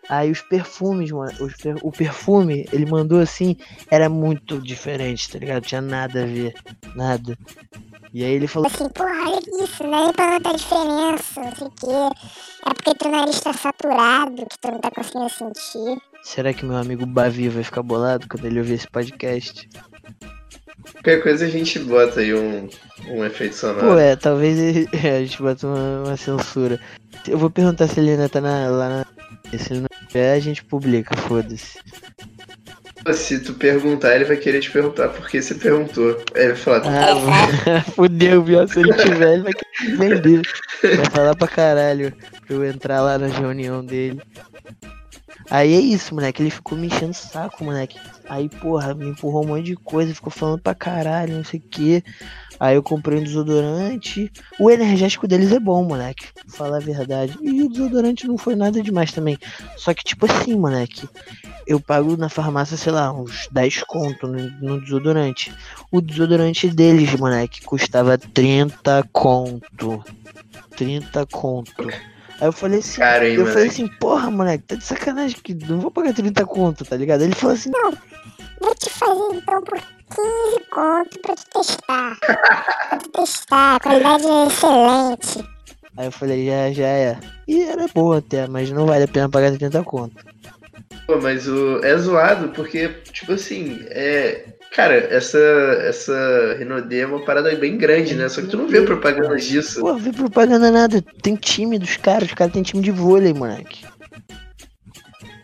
[0.08, 3.56] Aí os perfumes, mano, os per- o perfume, ele mandou assim,
[3.90, 5.64] era muito diferente, tá ligado?
[5.66, 6.54] Tinha nada a ver,
[6.96, 7.36] nada.
[8.14, 11.68] E aí ele falou, Assim, porra, olha isso, não é pra notar diferença, não sei
[11.68, 12.20] o quê.
[12.68, 16.00] É porque teu nariz tá saturado, que tu não tá conseguindo sentir.
[16.22, 19.68] será que meu amigo Bavi vai ficar bolado quando ele ouvir esse podcast?
[20.92, 22.70] Qualquer coisa a gente bota aí um,
[23.08, 23.88] um efeito sonoro.
[23.88, 26.80] Pô, é, talvez é, a gente bota uma, uma censura.
[27.28, 29.58] Eu vou perguntar se ele ainda tá na, lá na.
[29.58, 31.80] Se ele não tiver, a gente publica, foda-se.
[33.14, 36.18] Se tu perguntar, ele vai querer te perguntar por que você perguntou.
[36.34, 38.68] Aí ele vai falar, Ah, fudeu, viu?
[38.68, 40.42] Se ele tiver, ele vai querer vender.
[40.82, 42.12] Vai falar pra caralho
[42.48, 44.20] pra eu entrar lá na reunião dele.
[45.50, 46.42] Aí é isso, moleque.
[46.42, 48.00] Ele ficou me enchendo o saco, moleque.
[48.28, 51.64] Aí, porra, me empurrou um monte de coisa, ficou falando pra caralho, não sei o
[51.70, 52.04] que.
[52.60, 54.32] Aí eu comprei um desodorante.
[54.60, 56.28] O energético deles é bom, moleque.
[56.48, 57.38] Falar a verdade.
[57.42, 59.38] E o desodorante não foi nada demais também.
[59.78, 61.08] Só que, tipo assim, moleque.
[61.68, 65.54] Eu pago na farmácia, sei lá, uns 10 conto no, no desodorante.
[65.92, 70.04] O desodorante deles, moleque, custava 30 conto.
[70.76, 71.88] 30 conto.
[72.40, 75.54] Aí eu falei assim, Cara, hein, eu falei assim, porra, moleque, tá de sacanagem que
[75.54, 77.22] não vou pagar 30 conto, tá ligado?
[77.22, 77.72] Ele falou assim,
[78.60, 82.18] Vou te fazer então por 15 conto pra tu testar.
[82.90, 85.50] pra tu testar, a qualidade é excelente.
[85.98, 87.20] aí eu falei, já, já é.
[87.48, 90.26] E era boa até, mas não vale a pena pagar 30 conto.
[91.08, 94.55] Pô, mas o, é zoado porque, tipo assim, é.
[94.76, 95.40] Cara, essa,
[95.88, 98.28] essa Renaudet é uma parada bem grande, né?
[98.28, 99.80] Só que tu não vê propaganda disso.
[99.80, 101.02] Pô, vê propaganda nada.
[101.22, 103.86] Tem time dos caras, os caras tem time de vôlei, moleque.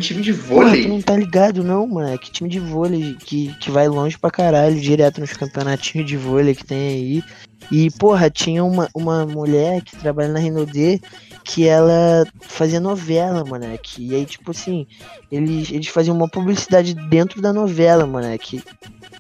[0.02, 0.84] Time de Porra, vôlei.
[0.84, 2.30] tu não tá ligado não, moleque.
[2.30, 6.66] Time de vôlei que, que vai longe pra caralho, direto nos campeonatinhos de vôlei que
[6.66, 7.24] tem aí.
[7.72, 11.02] E, porra, tinha uma, uma mulher que trabalha na Renaudet
[11.46, 14.06] que ela fazia novela, moleque.
[14.06, 14.86] E aí, tipo assim,
[15.32, 18.62] eles, eles faziam uma publicidade dentro da novela, moleque.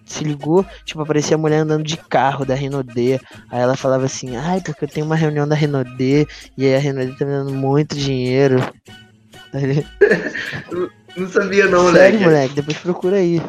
[0.06, 0.66] Se ligou?
[0.86, 3.22] Tipo, aparecia a mulher andando de carro da Renaudet.
[3.50, 6.28] Aí ela falava assim, ai, porque eu tenho uma reunião da Renaudet.
[6.58, 8.58] E aí a Renaudet tá me dando muito dinheiro.
[11.18, 12.24] Não sabia não, Sério, moleque.
[12.24, 13.42] moleque, depois procura aí.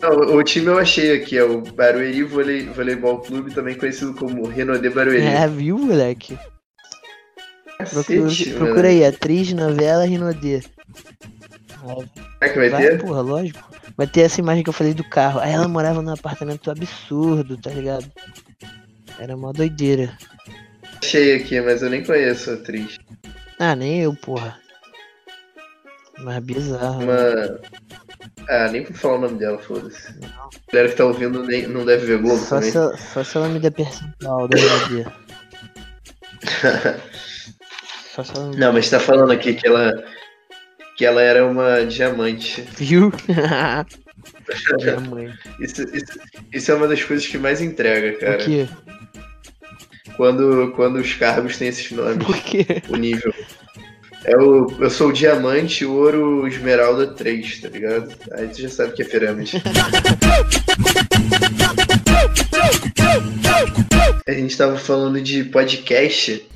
[0.00, 4.46] Não, o time eu achei aqui, é o Barueri Volei, Voleibol Clube, também conhecido como
[4.46, 5.24] Renaudet Barueri.
[5.24, 6.38] É, viu, moleque?
[7.78, 10.60] Procura, Cacete, procura aí, atriz, novela, Rinodê.
[10.60, 13.00] Será que vai Vai, ter?
[13.00, 13.58] porra, lógico.
[13.96, 15.40] Vai ter essa imagem que eu falei do carro.
[15.40, 18.10] Aí ela morava num apartamento absurdo, tá ligado?
[19.18, 20.16] Era mó doideira.
[21.02, 22.96] Achei aqui, mas eu nem conheço a atriz.
[23.58, 24.58] Ah, nem eu, porra.
[26.18, 27.00] Mas bizarro.
[27.00, 27.04] né?
[27.04, 27.60] Uma.
[28.48, 30.08] Ah, nem vou falar o nome dela, foda-se.
[30.08, 32.70] A galera que tá ouvindo nem, não deve ver Globo Só também.
[32.70, 35.04] se, ela, só se ela me der percentual da Rinodê.
[38.14, 39.90] Só se ela me Não, mas tá falando aqui que ela.
[40.96, 42.62] Que ela era uma diamante.
[42.76, 43.12] Viu?
[44.78, 45.38] Diamante.
[45.60, 46.18] Isso, isso,
[46.52, 48.38] isso é uma das coisas que mais entrega, cara.
[48.38, 48.68] quê?
[50.16, 52.66] Quando, quando os cargos têm esses nomes, Por quê?
[52.88, 53.32] o nível.
[54.24, 58.14] É o, eu sou o diamante, ouro, esmeralda 3, tá ligado?
[58.32, 59.60] Aí tu já sabe que é pirâmide.
[64.26, 66.46] A gente tava falando de podcast.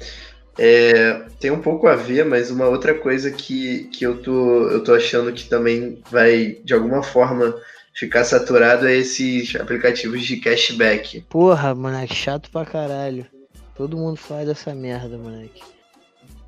[0.59, 4.83] É, tem um pouco a ver, mas uma outra coisa que, que eu, tô, eu
[4.83, 7.55] tô achando que também vai, de alguma forma,
[7.95, 11.23] ficar saturado é esses aplicativos de cashback.
[11.29, 13.27] Porra, moleque, chato pra caralho.
[13.75, 15.62] Todo mundo faz essa merda, moleque.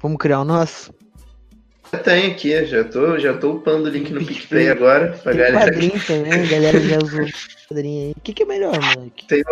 [0.00, 0.92] Vamos criar o nosso?
[1.92, 4.70] Já tem aqui, já tô, já tô upando o link no PicPay.
[4.70, 5.70] Agora pra Tem galera.
[5.72, 7.26] padrinho também, galera já usou
[7.68, 8.12] padrinho aí.
[8.16, 9.26] O que, que é melhor, moleque?
[9.26, 9.42] Tem,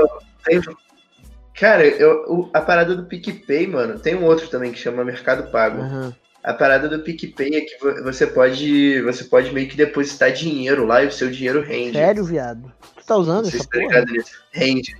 [1.59, 5.51] cara, eu, o- a parada do PicPay, mano, tem um outro também que chama Mercado
[5.51, 5.81] Pago.
[5.83, 6.14] Aham.
[6.45, 10.87] A parada do PicPay é que vo- você pode, você pode meio que depositar dinheiro
[10.87, 11.99] lá e o seu dinheiro rende.
[11.99, 12.73] Sério, viado?
[12.97, 14.31] Tu tá usando essa tá ligado nisso.
[14.53, 14.97] Rende.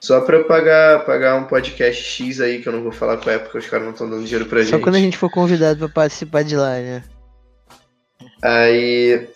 [0.00, 3.32] Só pra eu pagar, pagar um podcast X aí, que eu não vou falar qual
[3.32, 4.82] é, porque os caras não estão dando dinheiro pra Só gente.
[4.82, 7.04] quando a gente for convidado pra participar de lá, né?
[8.42, 9.28] Aí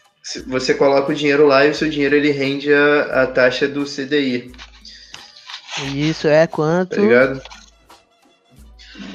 [0.49, 3.85] você coloca o dinheiro lá e o seu dinheiro ele rende a, a taxa do
[3.85, 4.51] CDI,
[5.85, 6.97] isso é quanto?
[6.97, 7.43] tá ligado?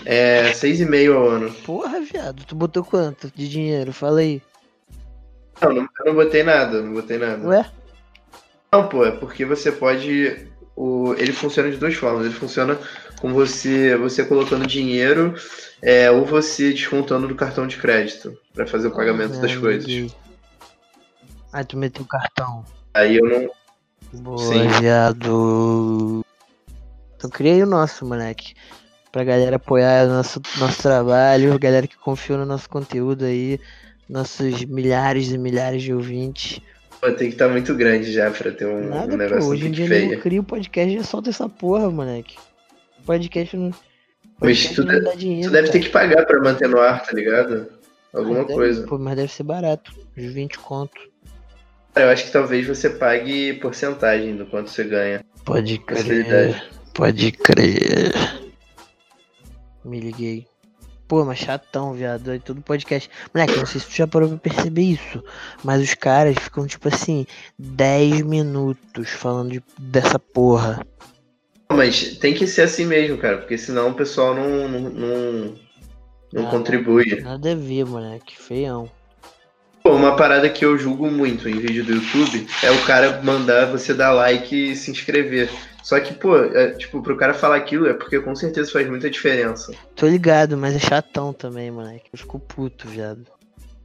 [0.06, 1.52] É 6,5 ao ano.
[1.66, 3.92] Porra, viado, tu botou quanto de dinheiro?
[3.92, 4.42] Fala aí.
[5.62, 7.48] Não, não, eu não botei nada, não botei nada.
[7.48, 7.70] Ué?
[8.74, 10.48] Não, pô, é porque você pode.
[10.76, 12.26] O, ele funciona de duas formas.
[12.26, 12.78] Ele funciona
[13.20, 15.36] com você você colocando dinheiro
[15.82, 19.86] é, ou você descontando do cartão de crédito pra fazer o pagamento das Ah, coisas.
[19.86, 20.12] liguei.
[21.54, 22.66] Aí tu meteu o cartão.
[22.94, 23.52] Aí eu não.
[24.22, 24.68] Boa, Sim.
[24.80, 26.26] viado.
[27.22, 28.56] Então criei o nosso, moleque.
[29.12, 33.60] Pra galera apoiar o nosso, nosso trabalho, galera que confiou no nosso conteúdo aí,
[34.10, 36.60] nossos milhares e milhares de ouvintes.
[37.00, 39.66] Pô, tem que estar muito grande já pra ter um, um Nada, pô, negócio hoje
[39.66, 40.10] em um dia feio.
[40.10, 42.38] nego cria o podcast e já solta essa porra, moleque.
[43.06, 43.72] Podcast não.
[44.40, 45.50] Mas tu, não dá dinheiro.
[45.50, 45.84] tu deve ter cara.
[45.86, 47.68] que pagar pra manter no ar, tá ligado?
[48.14, 48.88] Alguma Mas deve- coisa.
[48.88, 49.94] Pô, mas deve ser barato.
[50.18, 51.00] Uns 20 conto.
[51.94, 55.24] Cara, eu acho que talvez você pague porcentagem do quanto você ganha.
[55.44, 56.64] Pode crer.
[56.94, 58.14] Pode crer.
[59.84, 60.48] Me liguei.
[61.08, 62.32] Pô, mas chatão, viado.
[62.32, 63.10] Aí todo podcast.
[63.34, 65.24] Moleque, não sei se tu já parou pra perceber isso.
[65.64, 67.26] Mas os caras ficam, tipo assim,
[67.60, 70.86] 10 minutos falando de- dessa porra.
[71.70, 75.56] Mas tem que ser assim mesmo, cara, porque senão o pessoal não, não, não,
[76.34, 77.20] não Ah, contribui.
[77.22, 78.38] Nada a ver, moleque.
[78.42, 78.90] Feião.
[79.84, 83.66] Pô, uma parada que eu julgo muito em vídeo do YouTube é o cara mandar
[83.66, 85.50] você dar like e se inscrever.
[85.84, 89.10] Só que, pô, é, tipo, pro cara falar aquilo é porque com certeza faz muita
[89.10, 89.74] diferença.
[89.96, 92.10] Tô ligado, mas é chatão também, moleque.
[92.14, 93.26] Eu fico puto, viado.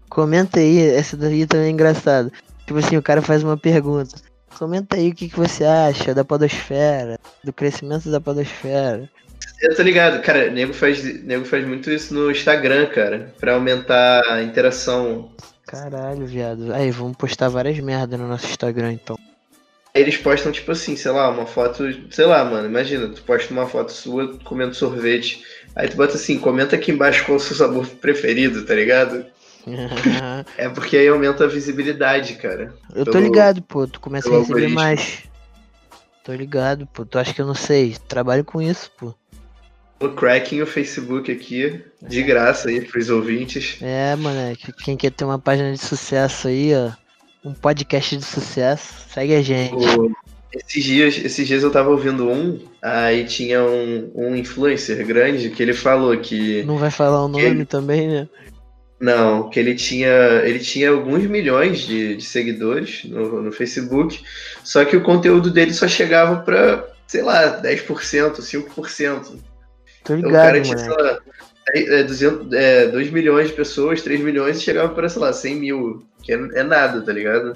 [0.08, 2.30] Comenta aí, essa daí também é engraçada.
[2.66, 4.16] Tipo assim, o cara faz uma pergunta.
[4.58, 9.08] Comenta aí o que, que você acha da podosfera, do crescimento da podosfera.
[9.60, 14.22] Eu tô ligado, cara, nego faz, nego faz muito isso no Instagram, cara, pra aumentar
[14.28, 15.30] a interação.
[15.66, 16.72] Caralho, viado.
[16.72, 19.18] Aí, vamos postar várias merdas no nosso Instagram então.
[19.94, 23.52] Aí eles postam, tipo assim, sei lá, uma foto, sei lá, mano, imagina, tu posta
[23.52, 25.42] uma foto sua comendo sorvete.
[25.74, 29.24] Aí tu bota assim, comenta aqui embaixo qual é o seu sabor preferido, tá ligado?
[30.56, 32.72] É porque aí aumenta a visibilidade, cara.
[32.94, 33.84] eu tô Pelo- ligado, pô.
[33.86, 34.74] Tu começa a receber algoritmo.
[34.74, 35.24] mais.
[36.22, 37.04] Tô ligado, pô.
[37.04, 37.96] Tu acha que eu não sei?
[38.06, 39.12] Trabalho com isso, pô.
[40.00, 43.78] No cracking o Facebook aqui, de graça aí pros ouvintes.
[43.80, 44.72] É, moleque.
[44.84, 46.90] Quem quer ter uma página de sucesso aí, ó.
[47.44, 49.74] Um podcast de sucesso, segue a gente.
[49.74, 50.12] O-
[50.52, 55.62] esses, dias, esses dias eu tava ouvindo um, aí tinha um, um influencer grande que
[55.62, 56.62] ele falou que.
[56.64, 58.28] Não vai falar o nome Ele- também, né?
[58.98, 60.08] Não, que ele tinha,
[60.44, 64.22] ele tinha alguns milhões de, de seguidores no, no Facebook,
[64.64, 69.38] só que o conteúdo dele só chegava pra, sei lá, 10%, 5%.
[70.06, 71.18] Tô Então o cara ligado, tinha, sei lá,
[71.74, 75.32] é, é, 200, é, 2 milhões de pessoas, 3 milhões e chegava pra, sei lá,
[75.32, 77.54] 100 mil, que é, é nada, tá ligado?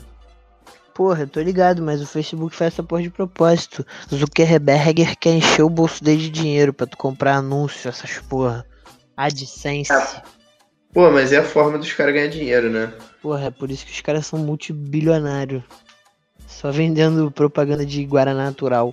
[0.92, 3.86] Porra, eu tô ligado, mas o Facebook faz essa porra de propósito.
[4.12, 8.66] Zuckerberg quer encher o bolso dele de dinheiro pra tu comprar anúncio, essas porra.
[9.16, 9.92] AdSense.
[9.92, 10.22] Ah.
[10.92, 12.92] Pô, mas é a forma dos caras ganhar dinheiro, né?
[13.22, 15.62] Porra, é por isso que os caras são multibilionários.
[16.48, 18.92] Só vendendo propaganda de Guaraná natural.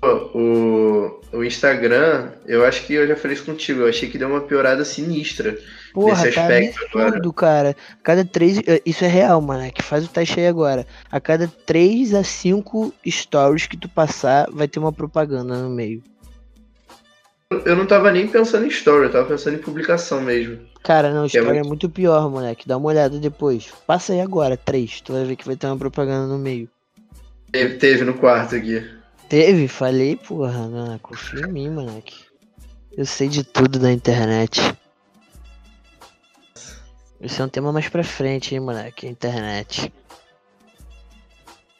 [0.00, 4.16] Pô, o, o Instagram, eu acho que eu já falei isso contigo, eu achei que
[4.18, 5.58] deu uma piorada sinistra.
[5.92, 7.06] Porra, Nesse tá aspecto agora.
[7.08, 7.76] absurdo, cara.
[8.02, 8.58] Cada três.
[8.66, 9.70] eh, Isso é real, mano.
[9.72, 10.86] Que faz o teste aí agora.
[11.10, 16.02] A cada 3 a 5 stories que tu passar, vai ter uma propaganda no meio.
[17.64, 20.58] Eu não tava nem pensando em story, eu tava pensando em publicação mesmo.
[20.82, 22.68] Cara, não, é story é muito- muito pior, moleque.
[22.68, 23.68] Dá uma olhada depois.
[23.86, 25.00] Passa aí agora, 3.
[25.00, 26.68] Tu vai ver que vai ter uma propaganda no meio.
[27.50, 28.86] Teve, teve no quarto aqui.
[29.28, 29.68] Teve?
[29.68, 30.66] Falei, porra.
[30.66, 32.24] Não, confia em mim, moleque.
[32.92, 34.60] Eu sei de tudo da internet.
[37.20, 39.06] Esse é um tema mais pra frente, hein, moleque.
[39.06, 39.92] Internet.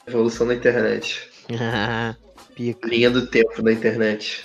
[0.07, 1.29] Evolução da internet.
[2.55, 2.89] Pica.
[2.89, 4.45] Linha do tempo da internet.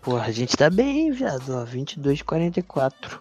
[0.00, 1.50] Porra, a gente tá bem, hein, viado.
[1.50, 3.20] Ó, 22,44.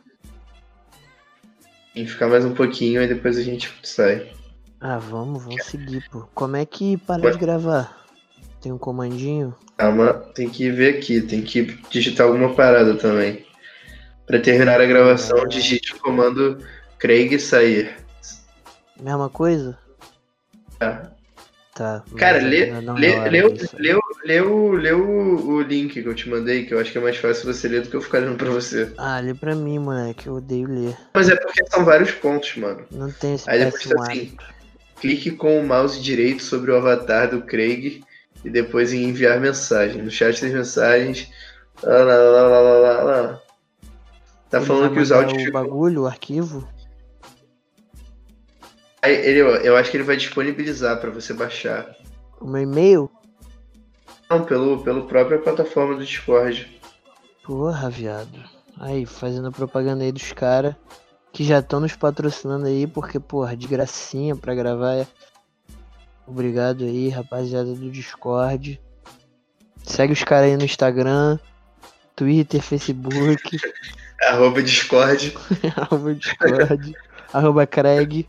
[1.94, 4.32] Tem que ficar mais um pouquinho e depois a gente sai.
[4.80, 6.22] Ah, vamos, vamos seguir, pô.
[6.34, 8.08] Como é que para de gravar?
[8.62, 9.56] Tem um comandinho?
[9.78, 13.46] Calma, tem que ver aqui, tem que digitar alguma parada também.
[14.28, 15.48] Pra terminar a gravação, Ah.
[15.48, 16.58] digite o comando
[16.98, 17.96] Craig sair.
[19.00, 19.78] Mesma coisa?
[20.78, 21.12] Tá.
[21.74, 22.04] Tá.
[22.18, 22.82] Cara, lê, lê,
[23.30, 23.42] lê, lê,
[24.26, 27.02] lê, o- lê o, o link que eu te mandei, que eu acho que é
[27.02, 28.92] mais fácil você ler do que eu ficar lendo pra você.
[28.98, 30.28] Ah, lê pra mim, moleque.
[30.28, 30.98] Eu odeio ler.
[31.14, 32.82] Mas é porque são vários pontos, mano.
[32.92, 34.36] Não tem esse Aí depois tá assim.
[35.00, 38.04] Clique com o mouse direito sobre o avatar do Craig
[38.44, 40.02] e depois em enviar mensagem.
[40.02, 41.30] No chat das mensagens.
[41.84, 43.42] Lá, lá, lá, lá, lá.
[44.50, 46.68] Tá Ele falando que os áudios o bagulho, o arquivo?
[49.02, 51.96] Aí Ele, eu acho que ele vai disponibilizar pra você baixar.
[52.42, 53.10] O meu e-mail?
[54.30, 56.80] Não, pelo, pelo própria plataforma do Discord.
[57.44, 58.44] Porra, viado.
[58.80, 60.76] Aí, fazendo propaganda aí dos caras
[61.32, 64.96] que já estão nos patrocinando aí, porque, porra, de gracinha pra gravar.
[64.96, 65.08] é-
[66.30, 68.80] Obrigado aí, rapaziada do Discord.
[69.84, 71.40] Segue os caras aí no Instagram,
[72.16, 73.58] Twitter, Facebook,
[74.22, 75.36] Arroba Discord.
[75.76, 76.96] arroba Discord,
[77.34, 78.28] arroba Craig.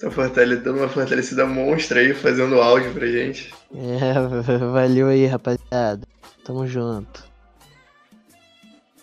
[0.00, 3.54] Tá fortalecendo uma fortalecida monstra aí, fazendo áudio pra gente.
[3.72, 6.00] É, valeu aí, rapaziada.
[6.42, 7.24] Tamo junto.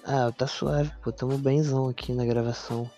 [0.04, 1.14] Ah, tá suave, pô.
[1.14, 2.90] Tamo benzão aqui na gravação.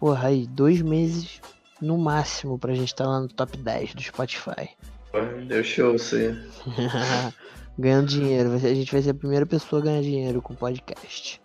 [0.00, 1.40] Porra, aí, dois meses
[1.80, 4.70] no máximo pra gente tá lá no top 10 do Spotify.
[5.46, 6.36] Deu show isso aí.
[7.78, 8.52] Ganhando dinheiro.
[8.54, 11.40] A gente vai ser a primeira pessoa a ganhar dinheiro com podcast.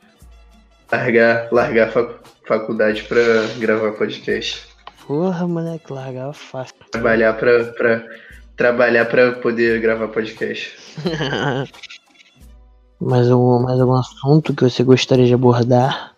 [0.91, 3.21] Largar, largar fac- faculdade pra
[3.59, 4.67] gravar podcast.
[5.07, 6.75] Porra, moleque, largava fácil.
[6.91, 8.05] Trabalhar pra, pra,
[8.55, 10.77] trabalhar pra poder gravar podcast.
[12.99, 16.13] mais, algum, mais algum assunto que você gostaria de abordar?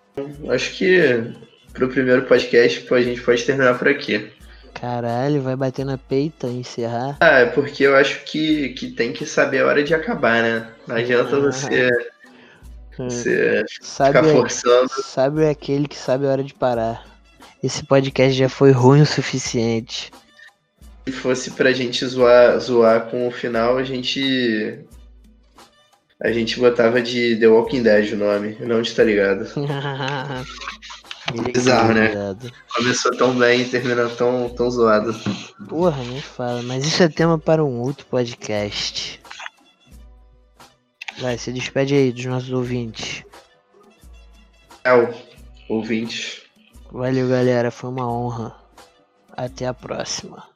[0.49, 1.33] Acho que
[1.73, 4.31] pro primeiro podcast a gente pode terminar por aqui.
[4.73, 7.17] Caralho, vai bater na peita e encerrar?
[7.21, 10.67] Ah, é porque eu acho que, que tem que saber a hora de acabar, né?
[10.87, 11.89] Não adianta você,
[12.97, 14.89] você Sabe, ficar forçando.
[14.89, 17.05] sabe aquele que sabe a hora de parar.
[17.63, 20.11] Esse podcast já foi ruim o suficiente.
[21.05, 24.79] Se fosse pra gente zoar, zoar com o final, a gente.
[26.21, 29.45] A gente botava de The Walking Dead o nome, não de tá ligado.
[31.41, 32.35] Bizarro, né?
[32.75, 35.15] Começou tão bem e terminou tão, tão zoado.
[35.67, 36.61] Porra, nem fala.
[36.63, 39.21] Mas isso é tema para um outro podcast.
[41.19, 43.23] Vai, se despede aí dos nossos ouvintes.
[44.83, 45.13] Tchau,
[45.69, 46.41] ouvintes.
[46.91, 47.71] Valeu, galera.
[47.71, 48.55] Foi uma honra.
[49.35, 50.52] Até a próxima.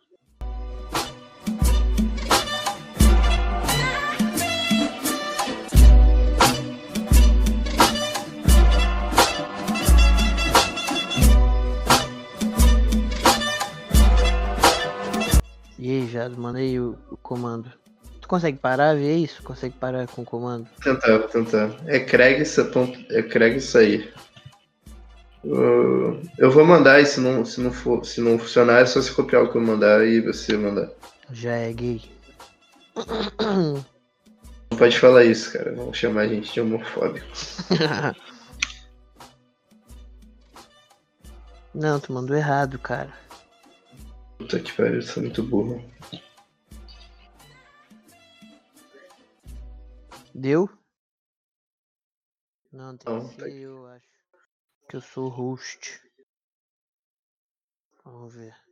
[15.88, 17.72] E aí, Jado, manda aí o, o comando.
[18.20, 19.42] Tu consegue parar, ver isso?
[19.42, 20.68] Consegue parar com o comando?
[20.84, 21.72] Tentar, tentar.
[21.86, 22.44] É Craig.
[23.10, 24.12] É Craig isso aí.
[25.46, 29.02] Uh, eu vou mandar e se não, se não for, se não funcionar, é só
[29.02, 30.90] você copiar o que eu mandar e você mandar.
[31.32, 32.02] Já é gay.
[34.70, 35.74] Não pode falar isso, cara.
[35.74, 37.26] Vão chamar a gente de homofóbico.
[41.74, 43.27] Não, tu mandou errado, cara.
[44.38, 45.84] Puta que pariu, eu sou muito burro.
[50.34, 50.70] Deu?
[52.72, 54.08] Não, tem Não, que tá eu, acho.
[54.90, 56.00] Que eu sou host.
[58.04, 58.67] Vamos ver.